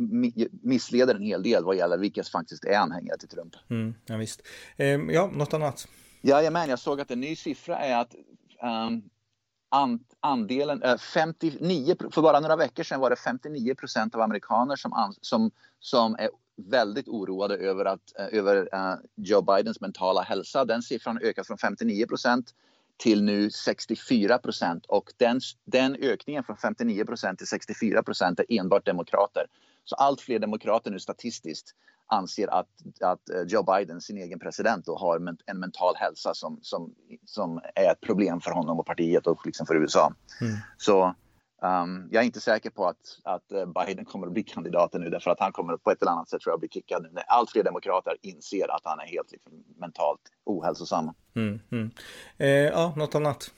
missleder 0.61 1.15
en 1.15 1.21
hel 1.21 1.43
del 1.43 1.63
vad 1.63 1.75
gäller 1.75 1.97
vilka 1.97 2.23
som 2.23 2.39
faktiskt 2.39 2.65
är 2.65 2.77
anhängare 2.77 3.17
till 3.17 3.29
Trump. 3.29 3.55
Mm, 3.69 3.95
ja, 4.05 4.17
visst. 4.17 4.41
Eh, 4.77 4.87
ja, 4.87 5.31
något 5.33 5.53
annat? 5.53 5.87
Jajamän, 6.21 6.69
jag 6.69 6.79
såg 6.79 7.01
att 7.01 7.11
en 7.11 7.19
ny 7.19 7.35
siffra 7.35 7.79
är 7.79 7.97
att 7.97 8.15
um, 8.63 9.99
andelen, 10.19 10.83
59, 11.13 11.95
för 12.11 12.21
bara 12.21 12.39
några 12.39 12.55
veckor 12.55 12.83
sedan 12.83 12.99
var 12.99 13.09
det 13.09 13.15
59 13.15 13.75
procent 13.75 14.15
av 14.15 14.21
amerikaner 14.21 14.75
som, 14.75 15.13
som, 15.21 15.51
som 15.79 16.15
är 16.15 16.29
väldigt 16.55 17.07
oroade 17.07 17.57
över, 17.57 17.85
att, 17.85 18.11
över 18.31 18.57
uh, 18.57 18.95
Joe 19.15 19.41
Bidens 19.41 19.81
mentala 19.81 20.21
hälsa. 20.21 20.65
Den 20.65 20.81
siffran 20.81 21.19
ökat 21.21 21.47
från 21.47 21.57
59 21.57 22.07
procent 22.07 22.53
till 22.97 23.23
nu 23.23 23.49
64 23.51 24.37
procent 24.37 24.85
och 24.85 25.13
den, 25.17 25.39
den 25.65 25.95
ökningen 25.95 26.43
från 26.43 26.57
59 26.57 27.05
procent 27.05 27.37
till 27.37 27.47
64 27.47 28.03
procent 28.03 28.39
är 28.39 28.45
enbart 28.49 28.85
demokrater. 28.85 29.45
Så 29.83 29.95
allt 29.95 30.21
fler 30.21 30.39
demokrater 30.39 30.91
nu 30.91 30.99
statistiskt 30.99 31.75
anser 32.07 32.47
att, 32.47 32.67
att 33.01 33.29
eh, 33.29 33.41
Joe 33.47 33.63
Biden, 33.63 34.01
sin 34.01 34.17
egen 34.17 34.39
president, 34.39 34.85
då, 34.85 34.97
har 34.97 35.37
en 35.45 35.59
mental 35.59 35.95
hälsa 35.95 36.33
som, 36.33 36.59
som, 36.61 36.93
som 37.25 37.61
är 37.75 37.91
ett 37.91 38.01
problem 38.01 38.41
för 38.41 38.51
honom 38.51 38.79
och 38.79 38.85
partiet 38.85 39.27
och 39.27 39.45
liksom 39.45 39.67
för 39.67 39.75
USA. 39.75 40.13
Mm. 40.41 40.57
Så 40.77 41.15
um, 41.61 42.09
jag 42.11 42.21
är 42.21 42.25
inte 42.25 42.41
säker 42.41 42.69
på 42.69 42.85
att, 42.87 43.19
att 43.23 43.51
eh, 43.51 43.65
Biden 43.65 44.05
kommer 44.05 44.27
att 44.27 44.33
bli 44.33 44.43
kandidaten 44.43 45.01
nu 45.01 45.09
därför 45.09 45.31
att 45.31 45.39
han 45.39 45.51
kommer 45.51 45.77
på 45.77 45.91
ett 45.91 46.01
eller 46.01 46.11
annat 46.11 46.29
sätt 46.29 46.41
tror 46.41 46.53
jag 46.53 46.59
bli 46.59 46.69
kickad 46.69 47.03
nu 47.03 47.09
när 47.11 47.23
allt 47.23 47.51
fler 47.51 47.63
demokrater 47.63 48.17
inser 48.21 48.75
att 48.75 48.81
han 48.83 48.99
är 48.99 49.05
helt 49.05 49.31
liksom, 49.31 49.51
mentalt 49.77 50.21
ohälsosam. 50.43 51.13
Mm, 51.35 51.59
mm. 51.71 51.91
Eh, 52.37 52.47
ja, 52.49 52.93
något 52.95 53.15
annat? 53.15 53.51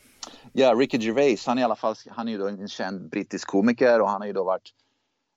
Ja, 0.54 0.74
Ricky 0.74 0.98
Gervais, 0.98 1.46
han 1.46 1.58
är 1.58 1.62
i 1.62 1.66
alla 1.66 1.76
fall 1.76 1.96
han 2.10 2.28
är 2.28 2.32
ju 2.32 2.38
då 2.38 2.48
en 2.48 2.68
känd 2.68 3.10
brittisk 3.10 3.48
komiker 3.48 4.02
och 4.02 4.10
han 4.10 4.22
har 4.22 4.28
ju 4.28 4.34
då 4.34 4.44
varit 4.44 4.74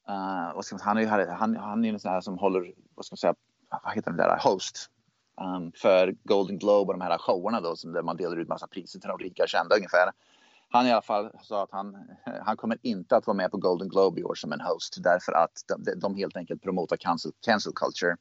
Uh, 0.09 0.55
vad 0.55 0.65
ska 0.65 0.77
man, 0.77 0.81
han, 0.85 0.99
är, 0.99 1.27
han, 1.27 1.57
han 1.57 1.85
är 1.85 1.89
en 1.89 2.01
sån 2.01 2.13
här 2.13 2.21
som 2.21 2.39
håller, 2.39 2.73
vad 2.95 3.07
ska 3.07 3.13
man 3.13 3.19
säga, 3.19 3.35
vad 3.85 3.95
heter 3.95 4.11
den 4.11 4.17
där, 4.17 4.39
host 4.43 4.91
um, 5.41 5.73
för 5.75 6.15
Golden 6.25 6.59
Globe 6.59 6.93
och 6.93 6.99
de 6.99 7.05
här 7.05 7.19
showerna 7.19 7.61
då 7.61 7.77
som 7.77 7.93
där 7.93 8.03
man 8.03 8.17
delar 8.17 8.37
ut 8.37 8.49
massa 8.49 8.67
priser 8.67 9.01
till 9.01 9.09
de 9.09 9.19
rika 9.19 9.47
kända 9.47 9.77
ungefär. 9.77 10.11
Han 10.73 10.87
i 10.87 10.93
alla 10.93 11.03
fall 11.03 11.31
sa 11.43 11.63
att 11.63 11.73
han, 11.73 11.97
han 12.45 12.57
kommer 12.57 12.79
inte 12.83 13.17
att 13.17 13.27
vara 13.27 13.37
med 13.37 13.51
på 13.51 13.57
Golden 13.57 13.89
Globe 13.89 14.21
i 14.21 14.25
år 14.25 14.35
som 14.35 14.53
en 14.53 14.61
host 14.61 14.97
därför 15.03 15.33
att 15.33 15.53
de, 15.69 16.01
de 16.01 16.15
helt 16.15 16.37
enkelt 16.37 16.63
promotar 16.63 16.97
cancel, 16.97 17.33
cancel 17.41 17.73
culture. 17.73 18.17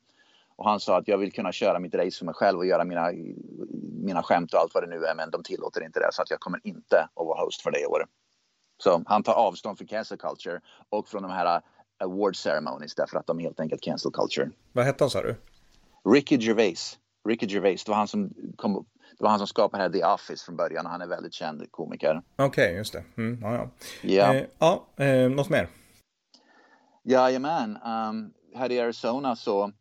Och 0.55 0.69
han 0.69 0.79
sa 0.79 0.97
att 0.97 1.07
jag 1.07 1.17
vill 1.17 1.31
kunna 1.31 1.51
köra 1.51 1.79
mitt 1.79 1.95
race 1.95 2.17
för 2.17 2.25
mig 2.25 2.33
själv 2.33 2.57
och 2.57 2.65
göra 2.65 2.83
mina, 2.83 3.11
mina 4.03 4.23
skämt 4.23 4.53
och 4.53 4.59
allt 4.59 4.73
vad 4.73 4.83
det 4.83 4.89
nu 4.89 5.05
är 5.05 5.15
men 5.15 5.31
de 5.31 5.43
tillåter 5.43 5.83
inte 5.83 5.99
det 5.99 6.09
så 6.11 6.21
att 6.21 6.29
jag 6.29 6.39
kommer 6.39 6.59
inte 6.63 6.99
att 7.01 7.25
vara 7.25 7.43
host 7.43 7.61
för 7.61 7.71
det 7.71 7.81
i 7.81 7.85
år. 7.85 8.05
Så 8.83 9.03
han 9.05 9.23
tar 9.23 9.33
avstånd 9.33 9.77
från 9.77 9.87
cancel 9.87 10.17
culture 10.17 10.61
och 10.89 11.07
från 11.07 11.21
de 11.21 11.31
här 11.31 11.57
uh, 11.57 11.63
award 11.97 12.35
ceremonies 12.35 12.95
därför 12.95 13.17
att 13.17 13.27
de 13.27 13.39
helt 13.39 13.59
enkelt 13.59 13.81
cancel 13.81 14.11
culture. 14.11 14.49
Vad 14.71 14.85
hette 14.85 15.03
han 15.03 15.09
sa 15.09 15.21
du? 15.21 15.35
Ricky 16.13 16.37
Gervais. 16.37 16.99
Ricky 17.27 17.45
Gervais, 17.45 17.83
det 17.83 17.91
var 17.91 17.97
han 17.97 18.07
som 18.07 18.33
kom 18.55 18.85
det 19.21 19.23
var 19.23 19.29
han 19.29 19.39
som 19.39 19.47
skapade 19.47 19.93
The 19.93 20.05
Office 20.05 20.45
från 20.45 20.55
början 20.55 20.85
och 20.85 20.91
han 20.91 21.01
är 21.01 21.07
väldigt 21.07 21.33
känd 21.33 21.71
komiker. 21.71 22.21
Okej, 22.35 22.47
okay, 22.47 22.77
just 22.77 22.93
det. 22.93 23.03
Mm, 23.17 23.39
ja, 23.41 23.53
ja. 23.53 23.69
Ja. 24.01 24.35
Eh, 24.35 24.45
ja 24.59 25.03
eh, 25.05 25.29
något 25.29 25.49
mer? 25.49 25.67
Jajamän. 27.03 27.77
Um, 27.85 28.33
här 28.55 28.71
i 28.71 28.79
Arizona 28.79 29.35
så 29.35 29.71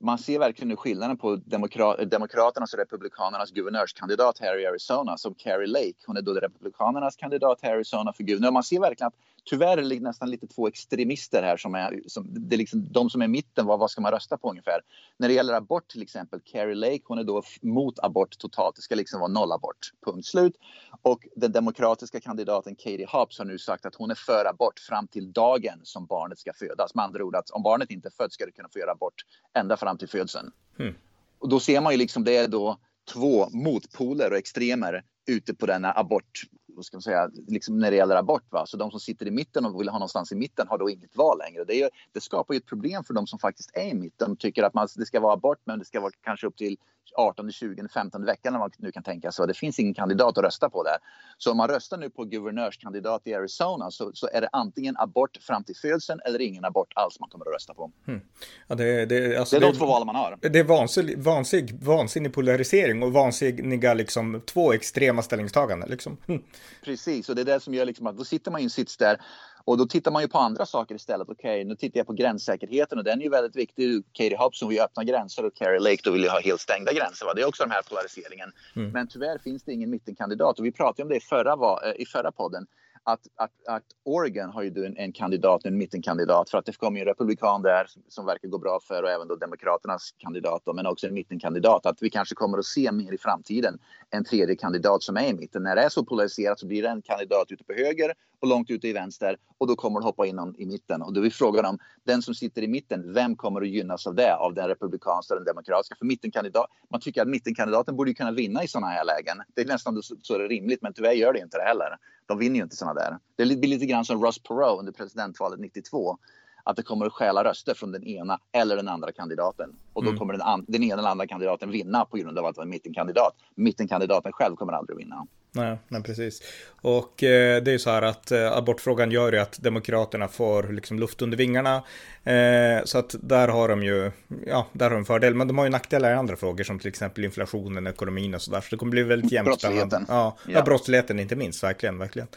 man 0.00 0.18
ser 0.18 0.38
verkligen 0.38 0.68
nu 0.68 0.76
skillnaden 0.76 1.16
på 1.16 1.36
demokra 1.36 1.96
Demokraternas 1.96 2.72
och 2.72 2.78
Republikanernas 2.78 3.50
guvernörskandidat 3.50 4.38
här 4.40 4.58
i 4.58 4.66
Arizona 4.66 5.16
som 5.16 5.34
Carrie 5.34 5.66
Lake. 5.66 6.04
Hon 6.06 6.16
är 6.16 6.22
då 6.22 6.34
Republikanernas 6.34 7.16
kandidat 7.16 7.58
här 7.62 7.70
i 7.70 7.74
Arizona 7.74 8.12
för 8.12 8.24
guvernör. 8.24 8.50
Man 8.50 8.62
ser 8.62 8.80
verkligen 8.80 9.08
att 9.08 9.18
tyvärr 9.44 9.78
är 9.78 9.82
det 9.82 10.00
nästan 10.00 10.30
lite 10.30 10.46
två 10.46 10.68
extremister 10.68 11.42
här 11.42 11.56
som 11.56 11.74
är, 11.74 12.00
som, 12.06 12.26
det 12.30 12.56
är 12.56 12.58
liksom 12.58 12.92
de 12.92 13.10
som 13.10 13.20
är 13.20 13.24
i 13.24 13.28
mitten, 13.28 13.66
vad, 13.66 13.78
vad 13.78 13.90
ska 13.90 14.00
man 14.00 14.12
rösta 14.12 14.38
på 14.38 14.50
ungefär? 14.50 14.80
När 15.16 15.28
det 15.28 15.34
gäller 15.34 15.54
abort 15.54 15.88
till 15.88 16.02
exempel, 16.02 16.40
Carrie 16.44 16.74
Lake, 16.74 17.00
hon 17.04 17.18
är 17.18 17.24
då 17.24 17.42
mot 17.62 17.98
abort 17.98 18.38
totalt, 18.38 18.76
det 18.76 18.82
ska 18.82 18.94
liksom 18.94 19.20
vara 19.20 19.32
noll 19.32 19.52
abort, 19.52 19.92
punkt 20.04 20.26
slut. 20.26 20.54
Och 21.02 21.26
den 21.36 21.52
demokratiska 21.52 22.20
kandidaten 22.20 22.76
Katie 22.76 23.06
Hobbs 23.08 23.38
har 23.38 23.44
nu 23.44 23.58
sagt 23.58 23.86
att 23.86 23.94
hon 23.94 24.10
är 24.10 24.14
för 24.14 24.44
abort 24.50 24.78
fram 24.78 25.06
till 25.06 25.32
dagen 25.32 25.80
som 25.82 26.06
barnet 26.06 26.38
ska 26.38 26.52
födas. 26.52 26.94
Med 26.94 27.04
andra 27.04 27.24
ord 27.24 27.36
att 27.36 27.50
om 27.50 27.62
barnet 27.62 27.90
inte 27.90 28.10
fött 28.10 28.32
ska 28.32 28.46
du 28.46 28.52
kunna 28.52 28.68
få 28.68 28.78
göra 28.78 28.92
abort 28.92 29.24
ända 29.54 29.76
fram 29.76 29.98
till 29.98 30.08
födseln. 30.08 30.50
Mm. 30.78 30.94
Och 31.38 31.48
då 31.48 31.60
ser 31.60 31.80
man 31.80 31.92
ju 31.92 31.98
liksom 31.98 32.24
det 32.24 32.36
är 32.36 32.48
då 32.48 32.78
två 33.12 33.48
motpoler 33.50 34.30
och 34.30 34.36
extremer 34.36 35.04
ute 35.26 35.54
på 35.54 35.66
denna 35.66 35.92
abort 35.92 36.42
vad 36.76 36.84
ska 36.84 36.96
man 36.96 37.02
säga, 37.02 37.30
liksom 37.48 37.78
när 37.78 37.90
det 37.90 37.96
gäller 37.96 38.16
abort. 38.16 38.44
Va? 38.50 38.66
Så 38.66 38.76
de 38.76 38.90
som 38.90 39.00
sitter 39.00 39.26
i 39.26 39.30
mitten 39.30 39.64
och 39.64 39.80
vill 39.80 39.88
ha 39.88 39.98
någonstans 39.98 40.32
i 40.32 40.36
mitten 40.36 40.68
har 40.68 40.78
då 40.78 40.90
inget 40.90 41.16
val 41.16 41.38
längre. 41.38 41.64
Det, 41.64 41.82
är, 41.82 41.90
det 42.12 42.20
skapar 42.20 42.54
ju 42.54 42.58
ett 42.58 42.66
problem 42.66 43.04
för 43.04 43.14
de 43.14 43.26
som 43.26 43.38
faktiskt 43.38 43.70
är 43.74 43.88
i 43.88 43.94
mitten 43.94 44.32
och 44.32 44.38
tycker 44.38 44.62
att 44.62 44.74
man, 44.74 44.88
det 44.96 45.06
ska 45.06 45.20
vara 45.20 45.32
abort 45.32 45.58
men 45.64 45.78
det 45.78 45.84
ska 45.84 46.00
vara 46.00 46.12
kanske 46.22 46.46
upp 46.46 46.56
till 46.56 46.76
18, 47.16 47.52
20, 47.52 47.88
15 47.94 48.24
veckan 48.24 48.52
när 48.52 48.60
man 48.60 48.70
nu 48.78 48.92
kan 48.92 49.02
tänka 49.02 49.32
så. 49.32 49.46
Det 49.46 49.54
finns 49.54 49.78
ingen 49.78 49.94
kandidat 49.94 50.38
att 50.38 50.44
rösta 50.44 50.70
på 50.70 50.82
där. 50.82 50.96
Så 51.38 51.50
om 51.50 51.56
man 51.56 51.68
röstar 51.68 51.98
nu 51.98 52.10
på 52.10 52.24
guvernörskandidat 52.24 53.22
i 53.24 53.34
Arizona 53.34 53.90
så, 53.90 54.10
så 54.14 54.28
är 54.32 54.40
det 54.40 54.48
antingen 54.52 54.96
abort 54.96 55.36
fram 55.40 55.64
till 55.64 55.76
födseln 55.76 56.20
eller 56.24 56.40
ingen 56.40 56.64
abort 56.64 56.92
alls 56.94 57.20
man 57.20 57.28
kommer 57.28 57.48
att 57.48 57.54
rösta 57.54 57.74
på. 57.74 57.90
Hmm. 58.06 58.20
Ja, 58.68 58.74
det, 58.74 59.06
det, 59.06 59.36
alltså, 59.36 59.58
det 59.58 59.66
är 59.66 59.72
de 59.72 59.78
två 59.78 59.86
val 59.86 60.06
man 60.06 60.14
har. 60.14 60.38
Det 60.40 60.58
är 60.58 60.64
vansinnig, 60.64 61.18
vansinnig, 61.18 61.82
vansinnig 61.82 62.32
polarisering 62.32 63.02
och 63.02 63.12
vansinniga 63.12 63.94
liksom, 63.94 64.42
två 64.46 64.72
extrema 64.72 65.22
ställningstaganden. 65.22 65.90
Liksom. 65.90 66.16
Hmm. 66.26 66.42
Precis, 66.84 67.28
och 67.28 67.34
det 67.34 67.40
är 67.40 67.44
det 67.44 67.60
som 67.60 67.74
gör 67.74 67.84
liksom 67.84 68.06
att 68.06 68.18
då 68.18 68.24
sitter 68.24 68.50
man 68.50 68.60
i 68.60 68.64
en 68.64 68.70
sits 68.70 68.96
där 68.96 69.20
och 69.64 69.78
då 69.78 69.86
tittar 69.86 70.10
man 70.10 70.22
ju 70.22 70.28
på 70.28 70.38
andra 70.38 70.66
saker 70.66 70.94
istället. 70.94 71.28
Okej, 71.28 71.60
okay, 71.60 71.64
nu 71.64 71.76
tittar 71.76 72.00
jag 72.00 72.06
på 72.06 72.12
gränssäkerheten 72.12 72.98
och 72.98 73.04
den 73.04 73.20
är 73.20 73.24
ju 73.24 73.30
väldigt 73.30 73.56
viktig. 73.56 74.04
Katie 74.12 74.36
Hobson 74.36 74.68
vill 74.68 74.78
ju 74.78 74.84
öppna 74.84 75.04
gränser 75.04 75.44
och 75.44 75.54
Carrie 75.54 75.80
Lake 75.80 76.00
då 76.04 76.10
vill 76.10 76.22
ju 76.22 76.28
ha 76.28 76.40
helt 76.40 76.60
stängda 76.60 76.92
gränser. 76.92 77.26
Va? 77.26 77.34
Det 77.34 77.42
är 77.42 77.48
också 77.48 77.62
den 77.62 77.70
här 77.70 77.82
polariseringen. 77.82 78.52
Mm. 78.76 78.90
Men 78.90 79.08
tyvärr 79.08 79.38
finns 79.38 79.62
det 79.62 79.72
ingen 79.72 79.90
mittenkandidat 79.90 80.58
och 80.58 80.64
vi 80.64 80.72
pratade 80.72 81.02
om 81.02 81.08
det 81.08 81.16
i 81.16 81.20
förra, 81.20 81.52
eh, 81.88 82.00
i 82.02 82.06
förra 82.06 82.32
podden 82.32 82.66
att, 83.04 83.20
att, 83.36 83.52
att 83.68 83.84
Oregon 84.04 84.50
har 84.50 84.62
ju 84.62 84.86
en, 84.86 84.96
en 84.96 85.12
kandidat, 85.12 85.64
en 85.64 85.78
mittenkandidat 85.78 86.50
för 86.50 86.58
att 86.58 86.66
det 86.66 86.76
kommer 86.76 87.00
en 87.00 87.06
republikan 87.06 87.62
där 87.62 87.84
som, 87.86 88.02
som 88.08 88.26
verkar 88.26 88.48
gå 88.48 88.58
bra 88.58 88.80
för 88.82 89.02
och 89.02 89.10
även 89.10 89.28
då 89.28 89.36
Demokraternas 89.36 90.14
kandidat 90.18 90.62
då, 90.64 90.72
men 90.72 90.86
också 90.86 91.06
en 91.06 91.14
mittenkandidat. 91.14 91.86
Att 91.86 92.02
vi 92.02 92.10
kanske 92.10 92.34
kommer 92.34 92.58
att 92.58 92.64
se 92.64 92.92
mer 92.92 93.12
i 93.12 93.18
framtiden 93.18 93.78
en 94.10 94.24
tredje 94.24 94.56
kandidat 94.56 95.02
som 95.02 95.16
är 95.16 95.26
i 95.26 95.34
mitten. 95.34 95.62
När 95.62 95.76
det 95.76 95.82
är 95.82 95.88
så 95.88 96.04
polariserat 96.04 96.58
så 96.58 96.66
blir 96.66 96.82
det 96.82 96.88
en 96.88 97.02
kandidat 97.02 97.50
ute 97.50 97.64
på 97.64 97.72
höger 97.72 98.14
och 98.40 98.48
långt 98.48 98.70
ute 98.70 98.88
i 98.88 98.92
vänster 98.92 99.36
och 99.58 99.66
då 99.66 99.76
kommer 99.76 100.00
det 100.00 100.06
hoppa 100.06 100.26
in 100.26 100.36
någon 100.36 100.56
i 100.56 100.66
mitten. 100.66 101.02
Och 101.02 101.12
då 101.12 101.26
är 101.26 101.30
frågan 101.30 101.64
om 101.64 101.78
den 102.04 102.22
som 102.22 102.34
sitter 102.34 102.62
i 102.62 102.68
mitten, 102.68 103.12
vem 103.12 103.36
kommer 103.36 103.60
att 103.60 103.68
gynnas 103.68 104.06
av 104.06 104.14
det? 104.14 104.34
Av 104.34 104.54
den 104.54 104.68
republikanska 104.68 105.34
eller 105.34 105.44
den 105.44 105.54
demokratiska? 105.54 105.94
För 105.98 106.06
mittenkandidat, 106.06 106.66
man 106.90 107.00
tycker 107.00 107.22
att 107.22 107.28
mittenkandidaten 107.28 107.96
borde 107.96 108.14
kunna 108.14 108.32
vinna 108.32 108.64
i 108.64 108.68
sådana 108.68 108.86
här 108.86 109.04
lägen. 109.04 109.36
Det 109.54 109.60
är 109.60 109.66
nästan 109.66 110.02
så, 110.02 110.16
så 110.22 110.34
är 110.34 110.38
det 110.38 110.48
rimligt, 110.48 110.82
men 110.82 110.92
tyvärr 110.92 111.12
gör 111.12 111.32
det 111.32 111.38
inte 111.38 111.58
det 111.58 111.64
heller. 111.64 111.96
De 112.26 112.38
vinner 112.38 112.56
ju 112.56 112.62
inte 112.62 112.76
sådana 112.76 112.94
där. 113.00 113.18
Det 113.36 113.56
blir 113.56 113.70
lite 113.70 113.86
grann 113.86 114.04
som 114.04 114.22
Ross 114.22 114.38
Perot 114.38 114.78
under 114.78 114.92
presidentvalet 114.92 115.60
92 115.60 116.18
att 116.64 116.76
det 116.76 116.82
kommer 116.82 117.06
att 117.06 117.12
stjäla 117.12 117.44
röster 117.44 117.74
från 117.74 117.92
den 117.92 118.02
ena 118.02 118.38
eller 118.52 118.76
den 118.76 118.88
andra 118.88 119.12
kandidaten. 119.12 119.76
Och 119.92 120.02
då 120.02 120.08
mm. 120.08 120.18
kommer 120.18 120.34
den, 120.34 120.64
den 120.68 120.82
ena 120.82 120.98
eller 120.98 121.10
andra 121.10 121.26
kandidaten 121.26 121.70
vinna 121.70 122.04
på 122.04 122.16
grund 122.16 122.38
av 122.38 122.46
att 122.46 122.54
det 122.54 122.58
var 122.58 122.64
en 122.64 122.70
mittenkandidat. 122.70 123.34
Mittenkandidaten 123.54 124.32
själv 124.32 124.56
kommer 124.56 124.72
aldrig 124.72 124.96
att 124.96 125.00
vinna. 125.00 125.26
Nej, 125.54 125.78
nej 125.88 126.02
precis. 126.02 126.42
Och 126.80 127.22
eh, 127.22 127.62
det 127.62 127.70
är 127.70 127.72
ju 127.72 127.78
så 127.78 127.90
här 127.90 128.02
att 128.02 128.30
eh, 128.30 128.52
abortfrågan 128.52 129.10
gör 129.10 129.32
ju 129.32 129.38
att 129.38 129.58
demokraterna 129.62 130.28
får 130.28 130.62
liksom 130.62 130.98
luft 130.98 131.22
under 131.22 131.36
vingarna. 131.36 131.76
Eh, 132.24 132.84
så 132.84 132.98
att 132.98 133.14
där 133.20 133.48
har 133.48 133.68
de 133.68 133.82
ju, 133.82 134.12
ja, 134.46 134.66
där 134.72 134.84
har 134.84 134.90
de 134.90 134.98
en 134.98 135.04
fördel. 135.04 135.34
Men 135.34 135.48
de 135.48 135.58
har 135.58 135.64
ju 135.64 135.70
nackdelar 135.70 136.10
i 136.10 136.14
andra 136.14 136.36
frågor 136.36 136.64
som 136.64 136.78
till 136.78 136.88
exempel 136.88 137.24
inflationen, 137.24 137.86
ekonomin 137.86 138.34
och 138.34 138.42
så 138.42 138.50
där. 138.50 138.60
Så 138.60 138.66
det 138.70 138.76
kommer 138.76 138.90
bli 138.90 139.02
väldigt 139.02 139.32
jämnt. 139.32 139.46
Brottsligheten. 139.46 140.04
Ja, 140.08 140.36
ja. 140.46 140.52
ja, 140.52 140.62
brottsligheten 140.62 141.20
inte 141.20 141.36
minst, 141.36 141.62
verkligen, 141.62 141.98
verkligen. 141.98 142.28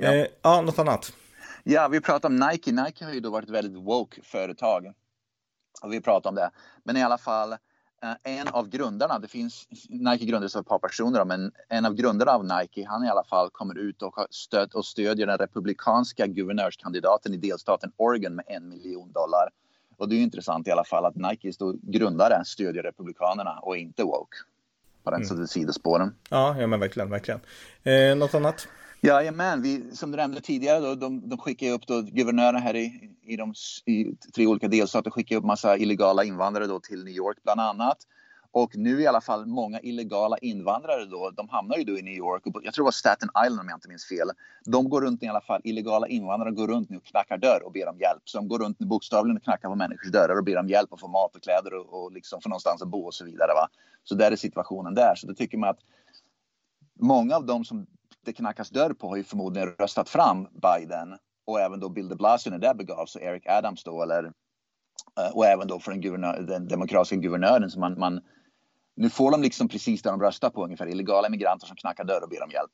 Ja, 0.00 0.14
eh, 0.14 0.26
ja 0.42 0.60
något 0.60 0.78
annat. 0.78 1.12
Ja, 1.64 1.88
vi 1.88 2.00
pratar 2.00 2.28
om 2.28 2.36
Nike. 2.36 2.72
Nike 2.72 3.04
har 3.04 3.12
ju 3.12 3.20
då 3.20 3.30
varit 3.30 3.48
ett 3.48 3.54
väldigt 3.54 3.82
woke 3.82 4.20
företag. 4.24 4.92
Och 5.82 5.92
vi 5.92 6.00
pratar 6.00 6.30
om 6.30 6.36
det. 6.36 6.50
Men 6.84 6.96
i 6.96 7.02
alla 7.02 7.18
fall, 7.18 7.56
en 8.22 8.48
av 8.48 8.68
grundarna, 8.68 9.18
det 9.18 9.28
finns, 9.28 9.68
Nike 9.88 10.24
grundades 10.24 10.56
av 10.56 10.60
ett 10.60 10.68
par 10.68 10.78
personer, 10.78 11.24
men 11.24 11.52
en 11.68 11.86
av 11.86 11.94
grundarna 11.94 12.32
av 12.32 12.44
Nike, 12.44 12.86
han 12.88 13.04
i 13.04 13.08
alla 13.08 13.24
fall 13.24 13.50
kommer 13.50 13.78
ut 13.78 14.02
och 14.02 14.26
stött 14.30 14.74
och 14.74 14.84
stödjer 14.84 15.26
den 15.26 15.38
republikanska 15.38 16.26
guvernörskandidaten 16.26 17.34
i 17.34 17.36
delstaten 17.36 17.92
Oregon 17.96 18.34
med 18.34 18.44
en 18.48 18.68
miljon 18.68 19.12
dollar. 19.12 19.50
Och 19.96 20.08
det 20.08 20.16
är 20.16 20.20
intressant 20.20 20.68
i 20.68 20.70
alla 20.70 20.84
fall 20.84 21.04
att 21.04 21.16
Nikes 21.16 21.56
grundare 21.82 22.44
stödjer 22.44 22.82
republikanerna 22.82 23.58
och 23.58 23.76
inte 23.76 24.02
woke. 24.02 24.36
På 25.04 25.10
den 25.10 25.22
mm. 25.22 25.46
sidospåren. 25.46 26.14
Ja, 26.30 26.60
ja 26.60 26.66
men 26.66 26.80
verkligen, 26.80 27.10
verkligen. 27.10 27.40
Eh, 27.82 28.16
något 28.16 28.34
annat? 28.34 28.68
Jajamän, 29.06 29.62
vi, 29.62 29.96
som 29.96 30.10
du 30.10 30.16
nämnde 30.16 30.40
tidigare, 30.40 30.80
då, 30.80 30.94
de, 30.94 31.28
de 31.28 31.38
skickar 31.38 31.70
upp 31.70 31.86
då, 31.86 32.02
guvernören 32.02 32.62
här 32.62 32.76
i, 32.76 33.10
i, 33.22 33.36
de, 33.36 33.54
i 33.84 34.16
tre 34.34 34.46
olika 34.46 34.68
delstater 34.68 35.10
skickar 35.10 35.36
upp 35.36 35.44
massa 35.44 35.76
illegala 35.76 36.24
invandrare 36.24 36.66
då 36.66 36.80
till 36.80 37.04
New 37.04 37.14
York 37.14 37.38
bland 37.44 37.60
annat. 37.60 37.96
Och 38.50 38.76
nu 38.76 39.00
i 39.00 39.06
alla 39.06 39.20
fall 39.20 39.46
många 39.46 39.80
illegala 39.80 40.38
invandrare 40.38 41.04
då, 41.04 41.30
de 41.30 41.48
hamnar 41.48 41.76
ju 41.76 41.84
då 41.84 41.98
i 41.98 42.02
New 42.02 42.14
York. 42.14 42.46
Och 42.46 42.60
jag 42.64 42.74
tror 42.74 42.84
det 42.84 42.86
var 42.86 42.92
Staten 42.92 43.28
Island 43.46 43.60
om 43.60 43.68
jag 43.68 43.76
inte 43.76 43.88
minns 43.88 44.08
fel. 44.08 44.30
De 44.64 44.88
går 44.88 45.00
runt 45.00 45.22
i 45.22 45.26
alla 45.26 45.40
fall, 45.40 45.60
illegala 45.64 46.08
invandrare 46.08 46.50
går 46.50 46.68
runt 46.68 46.90
nu 46.90 46.96
och 46.96 47.04
knackar 47.04 47.38
dörr 47.38 47.62
och 47.64 47.72
ber 47.72 47.88
om 47.88 47.98
hjälp. 47.98 48.22
Så 48.24 48.38
de 48.38 48.48
går 48.48 48.58
runt 48.58 48.80
nu 48.80 48.86
bokstavligen 48.86 49.36
och 49.36 49.42
knackar 49.42 49.68
på 49.68 49.74
människors 49.74 50.10
dörrar 50.10 50.38
och 50.38 50.44
ber 50.44 50.58
om 50.58 50.68
hjälp 50.68 50.92
och 50.92 51.00
få 51.00 51.08
mat 51.08 51.36
och 51.36 51.42
kläder 51.42 51.74
och, 51.74 52.04
och 52.04 52.12
liksom 52.12 52.40
få 52.40 52.48
någonstans 52.48 52.82
att 52.82 52.88
bo 52.88 53.00
och 53.00 53.14
så 53.14 53.24
vidare. 53.24 53.50
Va? 53.54 53.68
Så 54.04 54.14
där 54.14 54.32
är 54.32 54.36
situationen 54.36 54.94
där. 54.94 55.14
Så 55.14 55.26
då 55.26 55.34
tycker 55.34 55.58
man 55.58 55.68
att 55.68 55.80
många 57.00 57.36
av 57.36 57.46
dem 57.46 57.64
som 57.64 57.86
det 58.26 58.32
knackas 58.32 58.70
dörr 58.70 58.92
på 58.92 59.08
har 59.08 59.16
ju 59.16 59.24
förmodligen 59.24 59.68
röstat 59.68 60.08
fram 60.08 60.48
Biden 60.52 61.18
och 61.44 61.60
även 61.60 61.80
då 61.80 61.88
Bill 61.88 62.08
de 62.08 62.14
Blasio 62.14 62.50
när 62.50 62.58
det 62.58 62.74
begav 62.74 63.06
sig, 63.06 63.22
Eric 63.22 63.46
Adams 63.46 63.84
då 63.84 64.02
eller 64.02 64.24
eh, 64.24 65.36
och 65.36 65.46
även 65.46 65.68
då 65.68 65.80
för 65.80 65.90
den, 65.90 66.00
guvernör, 66.00 66.40
den 66.40 66.68
demokratiska 66.68 67.16
guvernören 67.16 67.70
som 67.70 67.80
man, 67.80 67.98
man 67.98 68.20
nu 68.94 69.10
får 69.10 69.30
de 69.30 69.42
liksom 69.42 69.68
precis 69.68 70.02
det 70.02 70.10
de 70.10 70.22
röstar 70.22 70.50
på 70.50 70.64
ungefär, 70.64 70.88
illegala 70.88 71.26
immigranter 71.26 71.66
som 71.66 71.76
knackar 71.76 72.04
dörr 72.04 72.22
och 72.22 72.28
ber 72.28 72.42
om 72.42 72.50
hjälp. 72.50 72.70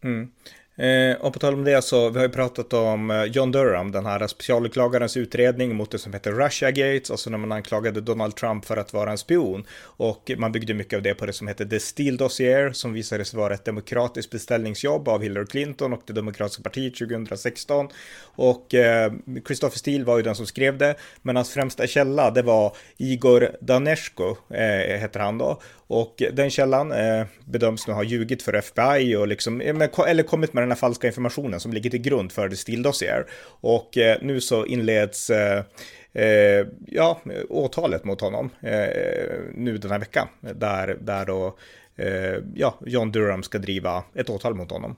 Mm. 0.00 0.32
Eh, 0.76 1.16
och 1.20 1.32
på 1.32 1.38
tal 1.38 1.54
om 1.54 1.64
det 1.64 1.82
så, 1.82 2.10
vi 2.10 2.18
har 2.18 2.26
ju 2.26 2.32
pratat 2.32 2.72
om 2.72 3.10
eh, 3.10 3.24
John 3.24 3.52
Durham, 3.52 3.92
den 3.92 4.06
här 4.06 4.26
specialåklagarens 4.26 5.16
utredning 5.16 5.76
mot 5.76 5.90
det 5.90 5.98
som 5.98 6.12
heter 6.12 6.32
Russia 6.32 6.70
Gates, 6.70 7.10
alltså 7.10 7.30
när 7.30 7.38
man 7.38 7.52
anklagade 7.52 8.00
Donald 8.00 8.36
Trump 8.36 8.64
för 8.64 8.76
att 8.76 8.92
vara 8.92 9.10
en 9.10 9.18
spion. 9.18 9.64
Och 9.82 10.30
man 10.36 10.52
byggde 10.52 10.74
mycket 10.74 10.96
av 10.96 11.02
det 11.02 11.14
på 11.14 11.26
det 11.26 11.32
som 11.32 11.48
heter 11.48 11.64
The 11.64 11.80
Steele 11.80 12.16
Dossier, 12.16 12.72
som 12.72 12.92
visade 12.92 13.24
sig 13.24 13.38
vara 13.38 13.54
ett 13.54 13.64
demokratiskt 13.64 14.30
beställningsjobb 14.30 15.08
av 15.08 15.22
Hillary 15.22 15.46
Clinton 15.46 15.92
och 15.92 16.02
det 16.06 16.12
demokratiska 16.12 16.62
partiet 16.62 16.98
2016. 16.98 17.88
Och 18.22 18.74
eh, 18.74 19.12
Christopher 19.46 19.78
Steele 19.78 20.04
var 20.04 20.16
ju 20.16 20.22
den 20.22 20.34
som 20.34 20.46
skrev 20.46 20.78
det, 20.78 20.94
men 21.22 21.36
hans 21.36 21.50
främsta 21.50 21.86
källa, 21.86 22.30
det 22.30 22.42
var 22.42 22.76
Igor 22.96 23.48
Daneshko, 23.60 24.36
eh, 24.50 24.98
heter 25.00 25.20
han 25.20 25.38
då. 25.38 25.60
Och 25.86 26.22
den 26.32 26.50
källan 26.50 26.92
eh, 26.92 27.26
bedöms 27.44 27.86
nu 27.86 27.92
ha 27.92 28.02
ljugit 28.02 28.42
för 28.42 28.52
FBI 28.52 29.16
och 29.16 29.28
liksom, 29.28 29.60
eh, 29.60 30.00
eller 30.06 30.22
kommit 30.22 30.52
med 30.52 30.63
den 30.64 30.70
här 30.70 30.76
falska 30.76 31.06
informationen 31.06 31.60
som 31.60 31.72
ligger 31.72 31.90
till 31.90 32.00
grund 32.00 32.32
för 32.32 32.48
det 32.48 32.56
Steele 32.56 32.82
Dossier. 32.82 33.26
Och 33.60 33.98
eh, 33.98 34.18
nu 34.22 34.40
så 34.40 34.66
inleds 34.66 35.30
eh, 35.30 35.64
eh, 36.12 36.66
ja, 36.86 37.20
åtalet 37.48 38.04
mot 38.04 38.20
honom 38.20 38.50
eh, 38.60 39.40
nu 39.54 39.78
den 39.78 39.90
här 39.90 39.98
veckan. 39.98 40.28
Där, 40.40 40.98
där 41.00 41.26
då 41.26 41.56
eh, 41.96 42.42
ja, 42.54 42.74
John 42.86 43.12
Durham 43.12 43.42
ska 43.42 43.58
driva 43.58 44.04
ett 44.14 44.30
åtal 44.30 44.54
mot 44.54 44.70
honom. 44.70 44.96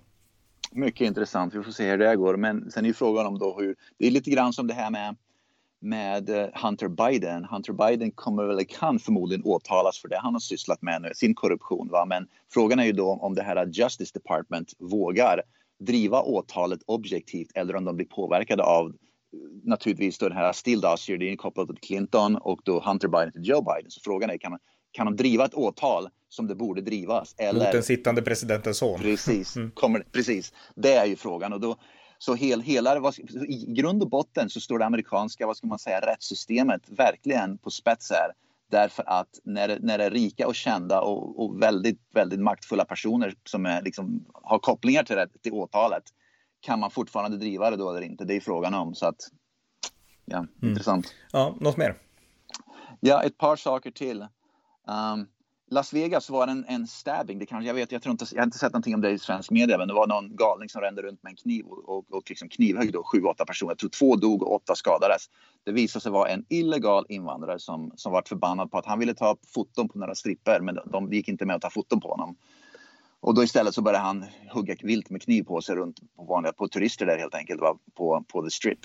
Mycket 0.72 1.06
intressant, 1.06 1.54
vi 1.54 1.62
får 1.62 1.72
se 1.72 1.90
hur 1.90 1.98
det 1.98 2.16
går. 2.16 2.36
Men 2.36 2.70
sen 2.70 2.84
är 2.84 2.88
ju 2.88 2.94
frågan 2.94 3.26
om 3.26 3.38
då 3.38 3.56
hur, 3.58 3.76
det 3.98 4.06
är 4.06 4.10
lite 4.10 4.30
grann 4.30 4.52
som 4.52 4.66
det 4.66 4.74
här 4.74 4.90
med 4.90 5.16
med 5.80 6.30
eh, 6.30 6.48
Hunter 6.54 6.88
Biden. 6.88 7.44
Hunter 7.44 7.72
Biden 7.72 8.10
kommer 8.10 8.44
väl, 8.44 8.64
kan 8.64 8.98
förmodligen 8.98 9.44
åtalas 9.44 9.98
för 9.98 10.08
det 10.08 10.18
han 10.18 10.32
har 10.32 10.40
sysslat 10.40 10.82
med 10.82 11.02
nu, 11.02 11.10
sin 11.14 11.34
korruption. 11.34 11.88
Va? 11.88 12.04
Men 12.04 12.26
frågan 12.52 12.78
är 12.78 12.84
ju 12.84 12.92
då 12.92 13.12
om 13.12 13.34
det 13.34 13.42
här 13.42 13.66
Justice 13.66 14.10
Department 14.14 14.72
vågar 14.78 15.42
driva 15.78 16.22
åtalet 16.22 16.80
objektivt 16.86 17.50
eller 17.54 17.76
om 17.76 17.84
de 17.84 17.96
blir 17.96 18.06
påverkade 18.06 18.62
av 18.62 18.92
naturligtvis 19.64 20.18
då 20.18 20.28
den 20.28 20.38
här 20.38 20.52
Steele 20.52 20.80
Dossier, 20.80 21.36
kopplat 21.36 21.68
till 21.68 21.76
Clinton 21.76 22.36
och 22.36 22.60
då 22.64 22.80
Hunter 22.80 23.08
Biden 23.08 23.32
till 23.32 23.48
Joe 23.48 23.62
Biden. 23.62 23.90
Så 23.90 24.00
frågan 24.04 24.30
är, 24.30 24.38
kan, 24.38 24.58
kan 24.92 25.06
de 25.06 25.16
driva 25.16 25.44
ett 25.44 25.54
åtal 25.54 26.08
som 26.28 26.46
det 26.46 26.54
borde 26.54 26.80
drivas? 26.80 27.34
Eller... 27.38 27.64
Mot 27.64 27.72
den 27.72 27.82
sittande 27.82 28.22
presidentens 28.22 28.78
son. 28.78 29.00
Precis, 29.00 29.56
mm. 29.56 29.70
kommer, 29.70 30.00
precis. 30.12 30.52
Det 30.74 30.92
är 30.92 31.06
ju 31.06 31.16
frågan. 31.16 31.52
Och 31.52 31.60
då, 31.60 31.76
så 32.18 32.34
hel, 32.34 32.60
hela, 32.60 33.12
i 33.48 33.64
grund 33.68 34.02
och 34.02 34.10
botten 34.10 34.50
så 34.50 34.60
står 34.60 34.78
det 34.78 34.86
amerikanska 34.86 35.46
vad 35.46 35.56
ska 35.56 35.66
man 35.66 35.78
säga, 35.78 36.00
rättssystemet 36.00 36.82
verkligen 36.88 37.58
på 37.58 37.70
spets 37.70 38.10
här. 38.10 38.32
Därför 38.70 39.04
att 39.06 39.40
när, 39.44 39.78
när 39.80 39.98
det 39.98 40.04
är 40.04 40.10
rika 40.10 40.46
och 40.46 40.54
kända 40.54 41.00
och, 41.00 41.44
och 41.44 41.62
väldigt, 41.62 42.00
väldigt 42.14 42.40
maktfulla 42.40 42.84
personer 42.84 43.34
som 43.44 43.66
är, 43.66 43.82
liksom, 43.82 44.24
har 44.34 44.58
kopplingar 44.58 45.02
till, 45.02 45.16
det, 45.16 45.28
till 45.42 45.52
åtalet 45.52 46.04
kan 46.60 46.80
man 46.80 46.90
fortfarande 46.90 47.36
driva 47.36 47.70
det 47.70 47.76
då 47.76 47.90
eller 47.90 48.00
inte? 48.00 48.24
Det 48.24 48.36
är 48.36 48.40
frågan 48.40 48.74
om. 48.74 48.94
Så 48.94 49.06
att, 49.06 49.16
ja, 50.24 50.38
mm. 50.38 50.50
intressant. 50.62 51.14
Ja, 51.32 51.56
något 51.60 51.76
mer? 51.76 51.96
Ja, 53.00 53.22
ett 53.22 53.38
par 53.38 53.56
saker 53.56 53.90
till. 53.90 54.22
Um, 54.22 55.28
Las 55.70 55.92
Vegas 55.92 56.30
var 56.30 56.46
en, 56.46 56.64
en 56.68 56.86
stabbing. 56.86 57.38
Det 57.38 57.46
kanske, 57.46 57.66
jag, 57.66 57.74
vet, 57.74 57.92
jag, 57.92 58.02
tror 58.02 58.10
inte, 58.10 58.26
jag 58.32 58.40
har 58.40 58.44
inte 58.46 58.58
sett 58.58 58.72
någonting 58.72 58.94
om 58.94 59.00
det 59.00 59.10
i 59.10 59.18
svensk 59.18 59.50
media, 59.50 59.78
men 59.78 59.88
det 59.88 59.94
var 59.94 60.06
någon 60.06 60.36
galning 60.36 60.68
som 60.68 60.80
rände 60.80 61.02
runt 61.02 61.22
med 61.22 61.30
en 61.30 61.36
kniv 61.36 61.66
och, 61.66 61.88
och, 61.88 62.04
och 62.10 62.22
liksom 62.28 62.48
knivhögg 62.48 62.92
då 62.92 63.04
sju, 63.04 63.22
åtta 63.22 63.44
personer. 63.44 63.70
Jag 63.70 63.78
tror 63.78 63.90
två 63.90 64.16
dog 64.16 64.42
och 64.42 64.54
åtta 64.54 64.74
skadades. 64.74 65.22
Det 65.64 65.72
visade 65.72 66.02
sig 66.02 66.12
vara 66.12 66.28
en 66.28 66.44
illegal 66.48 67.06
invandrare 67.08 67.58
som, 67.58 67.92
som 67.96 68.12
var 68.12 68.22
förbannad 68.26 68.70
på 68.70 68.78
att 68.78 68.86
han 68.86 68.98
ville 68.98 69.14
ta 69.14 69.36
foton 69.54 69.88
på 69.88 69.98
några 69.98 70.14
stripper, 70.14 70.60
men 70.60 70.74
de, 70.74 70.90
de 70.90 71.12
gick 71.12 71.28
inte 71.28 71.46
med 71.46 71.56
att 71.56 71.62
ta 71.62 71.70
foton 71.70 72.00
på 72.00 72.08
honom. 72.08 72.36
Och 73.20 73.34
då 73.34 73.44
istället 73.44 73.74
så 73.74 73.82
började 73.82 74.04
han 74.04 74.24
hugga 74.50 74.76
vilt 74.82 75.10
med 75.10 75.22
kniv 75.22 75.42
på 75.42 75.60
sig 75.60 75.76
runt 75.76 76.16
på 76.16 76.24
vanliga 76.24 76.52
på 76.52 76.68
turister 76.68 77.06
där 77.06 77.18
helt 77.18 77.34
enkelt, 77.34 77.60
va? 77.60 77.78
på, 77.94 78.24
på 78.28 78.42
the 78.42 78.50
strip 78.50 78.78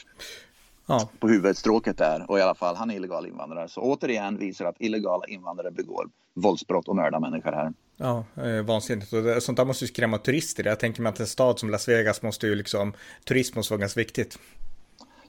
ja. 0.86 1.10
på 1.20 1.28
huvudstråket 1.28 1.98
där. 1.98 2.26
Och 2.32 2.40
i 2.40 2.42
alla 2.42 2.56
fall, 2.56 2.76
han 2.76 2.92
är 2.92 2.96
illegal 2.96 3.28
invandrare. 3.28 3.68
Så 3.68 3.82
återigen 3.82 4.38
visar 4.38 4.66
att 4.66 4.76
illegala 4.80 5.26
invandrare 5.26 5.72
begår 5.72 6.10
våldsbrott 6.34 6.88
och 6.88 6.96
mördar 6.96 7.20
människor 7.20 7.52
här. 7.52 7.74
Ja, 7.98 8.26
eh, 8.44 8.62
vansinnigt. 8.62 9.14
Och 9.14 9.44
sånt 9.44 9.58
där 9.58 9.66
måste 9.66 9.86
ju 9.86 9.88
skrämma 9.88 10.18
turister. 10.18 10.64
Jag 10.64 10.80
tänker 10.80 11.02
mig 11.02 11.10
att 11.10 11.20
en 11.20 11.28
stad 11.28 11.60
som 11.60 11.70
Las 11.70 11.88
Vegas 11.88 12.22
måste 12.22 12.48
ju 12.48 12.56
liksom, 12.56 12.94
turism 13.26 13.58
måste 13.58 13.74
vara 13.74 13.80
ganska 13.80 14.00
viktigt. 14.00 14.40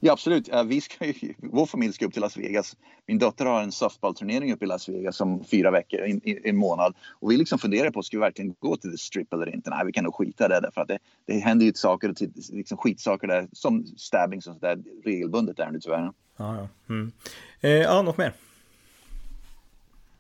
Ja, 0.05 0.13
absolut. 0.13 0.49
Vi 0.67 0.81
ska 0.81 1.07
ju, 1.07 1.35
vår 1.39 1.67
familj 1.67 1.93
ska 1.93 2.07
upp 2.07 2.13
till 2.13 2.23
Las 2.23 2.37
Vegas. 2.37 2.77
Min 3.07 3.19
dotter 3.19 3.47
har 3.47 3.63
en 3.63 3.73
softballturnering 3.73 4.53
uppe 4.53 4.65
i 4.65 4.69
Las 4.69 4.89
Vegas 4.89 5.21
om 5.21 5.45
fyra 5.45 5.71
veckor, 5.71 6.01
en, 6.01 6.21
en 6.25 6.57
månad. 6.57 6.95
Och 7.21 7.31
vi 7.31 7.37
liksom 7.37 7.59
funderar 7.59 7.91
på, 7.91 8.03
ska 8.03 8.17
vi 8.17 8.21
verkligen 8.21 8.55
gå 8.59 8.77
till 8.77 8.91
The 8.91 8.99
Strip 8.99 9.33
eller 9.33 9.55
inte? 9.55 9.71
Nej, 9.71 9.87
vi 9.87 9.93
kan 9.93 10.05
nog 10.05 10.15
skita 10.15 10.49
det 10.49 10.61
därför 10.61 10.81
att 10.81 10.89
det, 10.89 10.99
det 11.27 11.39
händer 11.39 11.67
ju 11.67 11.73
saker, 11.75 12.15
liksom 12.53 12.79
skitsaker 12.79 13.27
där, 13.27 13.49
som 13.53 13.87
stabbing 13.87 14.39
och 14.39 14.43
sådär 14.43 14.79
regelbundet 15.05 15.57
där 15.57 15.71
nu 15.71 15.81
tyvärr. 15.81 16.13
Ja, 16.37 16.57
ja. 16.57 16.69
Mm. 16.89 17.13
Eh, 17.61 17.71
ja, 17.71 18.03
något 18.03 18.19
mer? 18.19 18.33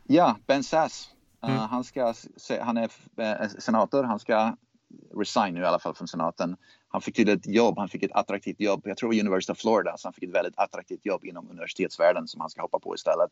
Ja, 0.06 0.36
Ben 0.46 0.64
Sass. 0.64 1.08
Uh, 1.44 1.50
mm. 1.50 1.60
han, 1.60 1.84
ska, 1.84 2.14
han 2.60 2.76
är 2.76 2.90
eh, 3.16 3.48
senator, 3.58 4.04
han 4.04 4.18
ska 4.18 4.56
resign 5.16 5.54
nu 5.54 5.60
i 5.60 5.64
alla 5.64 5.78
fall 5.78 5.94
från 5.94 6.08
senaten 6.08 6.56
han 6.92 7.00
fick 7.00 7.16
till 7.16 7.28
ett 7.28 7.46
jobb, 7.46 7.78
han 7.78 7.88
fick 7.88 8.02
ett 8.02 8.12
attraktivt 8.12 8.60
jobb, 8.60 8.82
jag 8.84 8.96
tror 8.96 9.20
University 9.20 9.52
of 9.52 9.58
Florida, 9.58 9.96
så 9.96 10.08
han 10.08 10.12
fick 10.12 10.24
ett 10.24 10.34
väldigt 10.34 10.54
attraktivt 10.56 11.06
jobb 11.06 11.24
inom 11.24 11.50
universitetsvärlden 11.50 12.28
som 12.28 12.40
han 12.40 12.50
ska 12.50 12.62
hoppa 12.62 12.78
på 12.78 12.94
istället. 12.94 13.30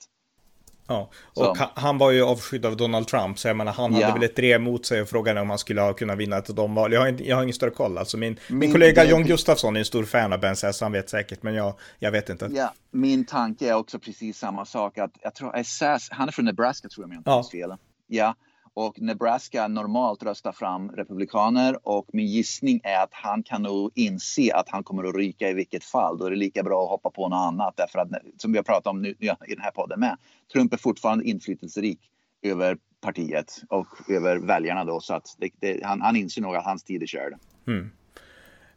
Ja, 0.86 1.10
och 1.34 1.56
så. 1.56 1.68
han 1.74 1.98
var 1.98 2.10
ju 2.10 2.22
avskydd 2.22 2.66
av 2.66 2.76
Donald 2.76 3.08
Trump, 3.08 3.38
så 3.38 3.48
jag 3.48 3.56
menar 3.56 3.72
han 3.72 3.94
hade 3.94 4.12
väl 4.12 4.22
ett 4.22 4.36
drev 4.36 4.60
mot 4.60 4.86
sig 4.86 5.02
och 5.02 5.08
frågan 5.08 5.36
är 5.36 5.40
om 5.40 5.50
han 5.50 5.58
skulle 5.58 5.80
ha 5.80 5.92
kunnat 5.92 6.18
vinna 6.18 6.36
ett 6.36 6.46
domval. 6.46 6.92
Jag 6.92 7.00
har, 7.00 7.08
inte, 7.08 7.28
jag 7.28 7.36
har 7.36 7.42
ingen 7.42 7.54
större 7.54 7.70
koll, 7.70 7.98
alltså 7.98 8.16
min, 8.16 8.38
min, 8.48 8.58
min 8.58 8.72
kollega 8.72 9.04
John 9.04 9.22
Gustafsson 9.22 9.76
är 9.76 9.80
en 9.80 9.84
stor 9.84 10.04
fan 10.04 10.32
av 10.32 10.40
Ben 10.40 10.56
Sass, 10.56 10.80
han 10.80 10.92
vet 10.92 11.10
säkert, 11.10 11.42
men 11.42 11.54
jag, 11.54 11.74
jag 11.98 12.10
vet 12.10 12.28
inte. 12.28 12.48
Ja, 12.52 12.74
min 12.90 13.24
tanke 13.24 13.68
är 13.68 13.74
också 13.74 13.98
precis 13.98 14.38
samma 14.38 14.64
sak, 14.64 14.98
att 14.98 15.12
jag 15.22 15.34
tror, 15.34 15.62
Sass, 15.62 16.08
han 16.10 16.28
är 16.28 16.32
från 16.32 16.44
Nebraska 16.44 16.88
tror 16.88 17.04
jag 17.04 17.08
om 17.08 17.12
jag 17.12 17.20
inte 17.20 17.30
minns 17.30 17.50
fel. 17.50 17.78
Ja, 18.06 18.34
och 18.74 19.00
Nebraska 19.00 19.68
normalt 19.68 20.22
röstar 20.22 20.52
fram 20.52 20.90
republikaner 20.90 21.88
och 21.88 22.06
min 22.12 22.26
gissning 22.26 22.80
är 22.84 23.02
att 23.02 23.12
han 23.12 23.42
kan 23.42 23.62
nog 23.62 23.90
inse 23.94 24.54
att 24.54 24.68
han 24.68 24.84
kommer 24.84 25.04
att 25.04 25.14
ryka 25.14 25.48
i 25.48 25.54
vilket 25.54 25.84
fall. 25.84 26.18
Då 26.18 26.24
är 26.24 26.30
det 26.30 26.36
lika 26.36 26.62
bra 26.62 26.84
att 26.84 26.90
hoppa 26.90 27.10
på 27.10 27.28
något 27.28 27.46
annat 27.46 27.76
därför 27.76 27.98
att 27.98 28.08
som 28.36 28.52
vi 28.52 28.58
har 28.58 28.62
pratat 28.62 28.86
om 28.86 29.02
nu 29.02 29.08
i 29.20 29.26
den 29.54 29.60
här 29.60 29.70
podden 29.70 30.00
med. 30.00 30.16
Trump 30.52 30.72
är 30.72 30.76
fortfarande 30.76 31.24
inflytelserik 31.24 32.00
över 32.42 32.78
partiet 33.00 33.62
och 33.68 33.86
över 34.10 34.36
väljarna 34.36 34.84
då 34.84 35.00
så 35.00 35.14
att 35.14 35.36
det, 35.38 35.50
det, 35.60 35.84
han, 35.84 36.00
han 36.00 36.16
inser 36.16 36.42
nog 36.42 36.56
att 36.56 36.64
hans 36.64 36.84
tid 36.84 37.02
är 37.02 37.06
körd. 37.06 37.34
Mm. 37.66 37.90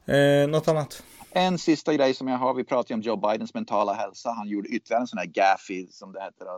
Eh, 0.06 0.48
något 0.48 0.68
annat? 0.68 1.04
En 1.32 1.58
sista 1.58 1.94
grej 1.94 2.14
som 2.14 2.28
jag 2.28 2.38
har, 2.38 2.54
vi 2.54 2.64
pratade 2.64 2.94
om 2.94 3.02
Joe 3.02 3.16
Bidens 3.16 3.54
mentala 3.54 3.94
hälsa. 3.94 4.32
Han 4.32 4.48
gjorde 4.48 4.70
ytterligare 4.70 5.02
en 5.02 5.08
sån 5.08 5.20
här 5.20 5.26
gaffy, 5.26 5.88
som 5.88 6.12
det 6.12 6.24
heter, 6.24 6.46
eh, 6.46 6.52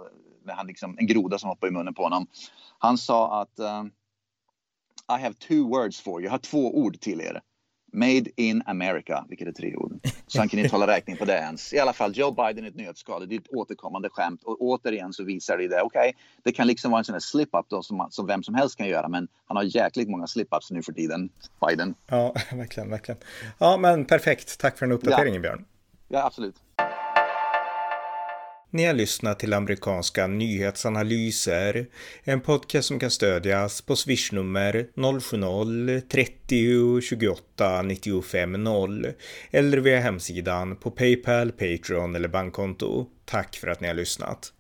när 0.46 0.54
han 0.54 0.68
liksom, 0.68 0.98
en 0.98 1.08
groda 1.08 1.40
som 1.40 1.50
hoppade 1.50 1.70
i 1.70 1.74
munnen 1.74 1.94
på 1.94 2.04
honom. 2.04 2.28
Han 2.80 2.98
sa 2.98 3.42
att 3.42 3.60
uh, 3.60 3.86
I 5.18 5.22
have 5.22 5.34
two 5.34 5.70
words 5.70 6.02
for 6.02 6.14
you, 6.14 6.24
jag 6.24 6.32
har 6.32 6.38
två 6.38 6.78
ord 6.78 7.00
till 7.00 7.22
er. 7.22 7.42
Made 7.96 8.26
in 8.36 8.64
America, 8.66 9.26
vilket 9.30 9.48
är 9.48 9.52
tre 9.52 9.76
ord. 9.76 10.00
Så 10.28 10.40
han 10.40 10.50
kan 10.50 10.60
inte 10.60 10.76
hålla 10.76 10.88
räkning 10.88 11.18
på 11.18 11.26
det 11.26 11.34
ens. 11.34 11.74
I 11.74 11.80
alla 11.80 11.94
fall, 11.94 12.18
Joe 12.18 12.32
Biden 12.32 12.66
är 12.66 12.70
ett 12.70 12.76
nötskal. 12.76 13.30
Det 13.30 13.36
är 13.36 13.40
ett 13.40 13.54
återkommande 13.54 14.10
skämt. 14.10 14.44
Och 14.44 14.62
återigen 14.62 15.14
så 15.14 15.24
visar 15.24 15.58
det 15.58 15.68
det. 15.68 15.82
Okej, 15.82 16.00
okay, 16.00 16.14
det 16.44 16.52
kan 16.52 16.68
liksom 16.68 16.92
vara 16.92 17.00
en 17.00 17.06
sån 17.06 17.14
här 17.14 17.20
slip-up 17.20 17.66
då 17.70 17.84
som, 17.84 18.08
som 18.12 18.28
vem 18.28 18.44
som 18.44 18.56
helst 18.56 18.78
kan 18.78 18.88
göra. 18.88 19.08
Men 19.08 19.28
han 19.48 19.58
har 19.58 19.64
jäkligt 19.64 20.10
många 20.10 20.26
slip-ups 20.26 20.68
nu 20.70 20.84
för 20.84 20.94
tiden, 20.94 21.30
Biden. 21.68 21.96
Ja, 22.08 22.34
verkligen, 22.54 22.90
verkligen. 22.90 23.20
Ja, 23.58 23.78
men 23.78 24.06
perfekt. 24.06 24.60
Tack 24.60 24.78
för 24.78 24.86
den 24.86 24.96
uppdateringen, 24.96 25.34
ja. 25.34 25.42
Björn. 25.42 25.66
Ja, 26.08 26.26
absolut. 26.26 26.56
Ni 28.76 28.86
har 28.86 28.94
lyssnat 28.94 29.40
till 29.40 29.54
amerikanska 29.54 30.28
nyhetsanalyser, 30.28 31.86
en 32.24 32.42
podcast 32.42 32.88
som 32.88 33.00
kan 33.00 33.12
stödjas 33.12 33.82
på 33.82 33.96
swishnummer 33.96 34.88
070-30 34.96 37.02
28 37.02 37.82
95 37.82 38.64
0 38.64 39.08
eller 39.52 39.78
via 39.78 40.00
hemsidan 40.00 40.76
på 40.76 40.92
Paypal, 40.92 41.52
Patreon 41.52 42.16
eller 42.16 42.28
bankkonto. 42.28 43.06
Tack 43.26 43.56
för 43.56 43.68
att 43.68 43.82
ni 43.82 43.88
har 43.88 43.96
lyssnat. 43.96 44.54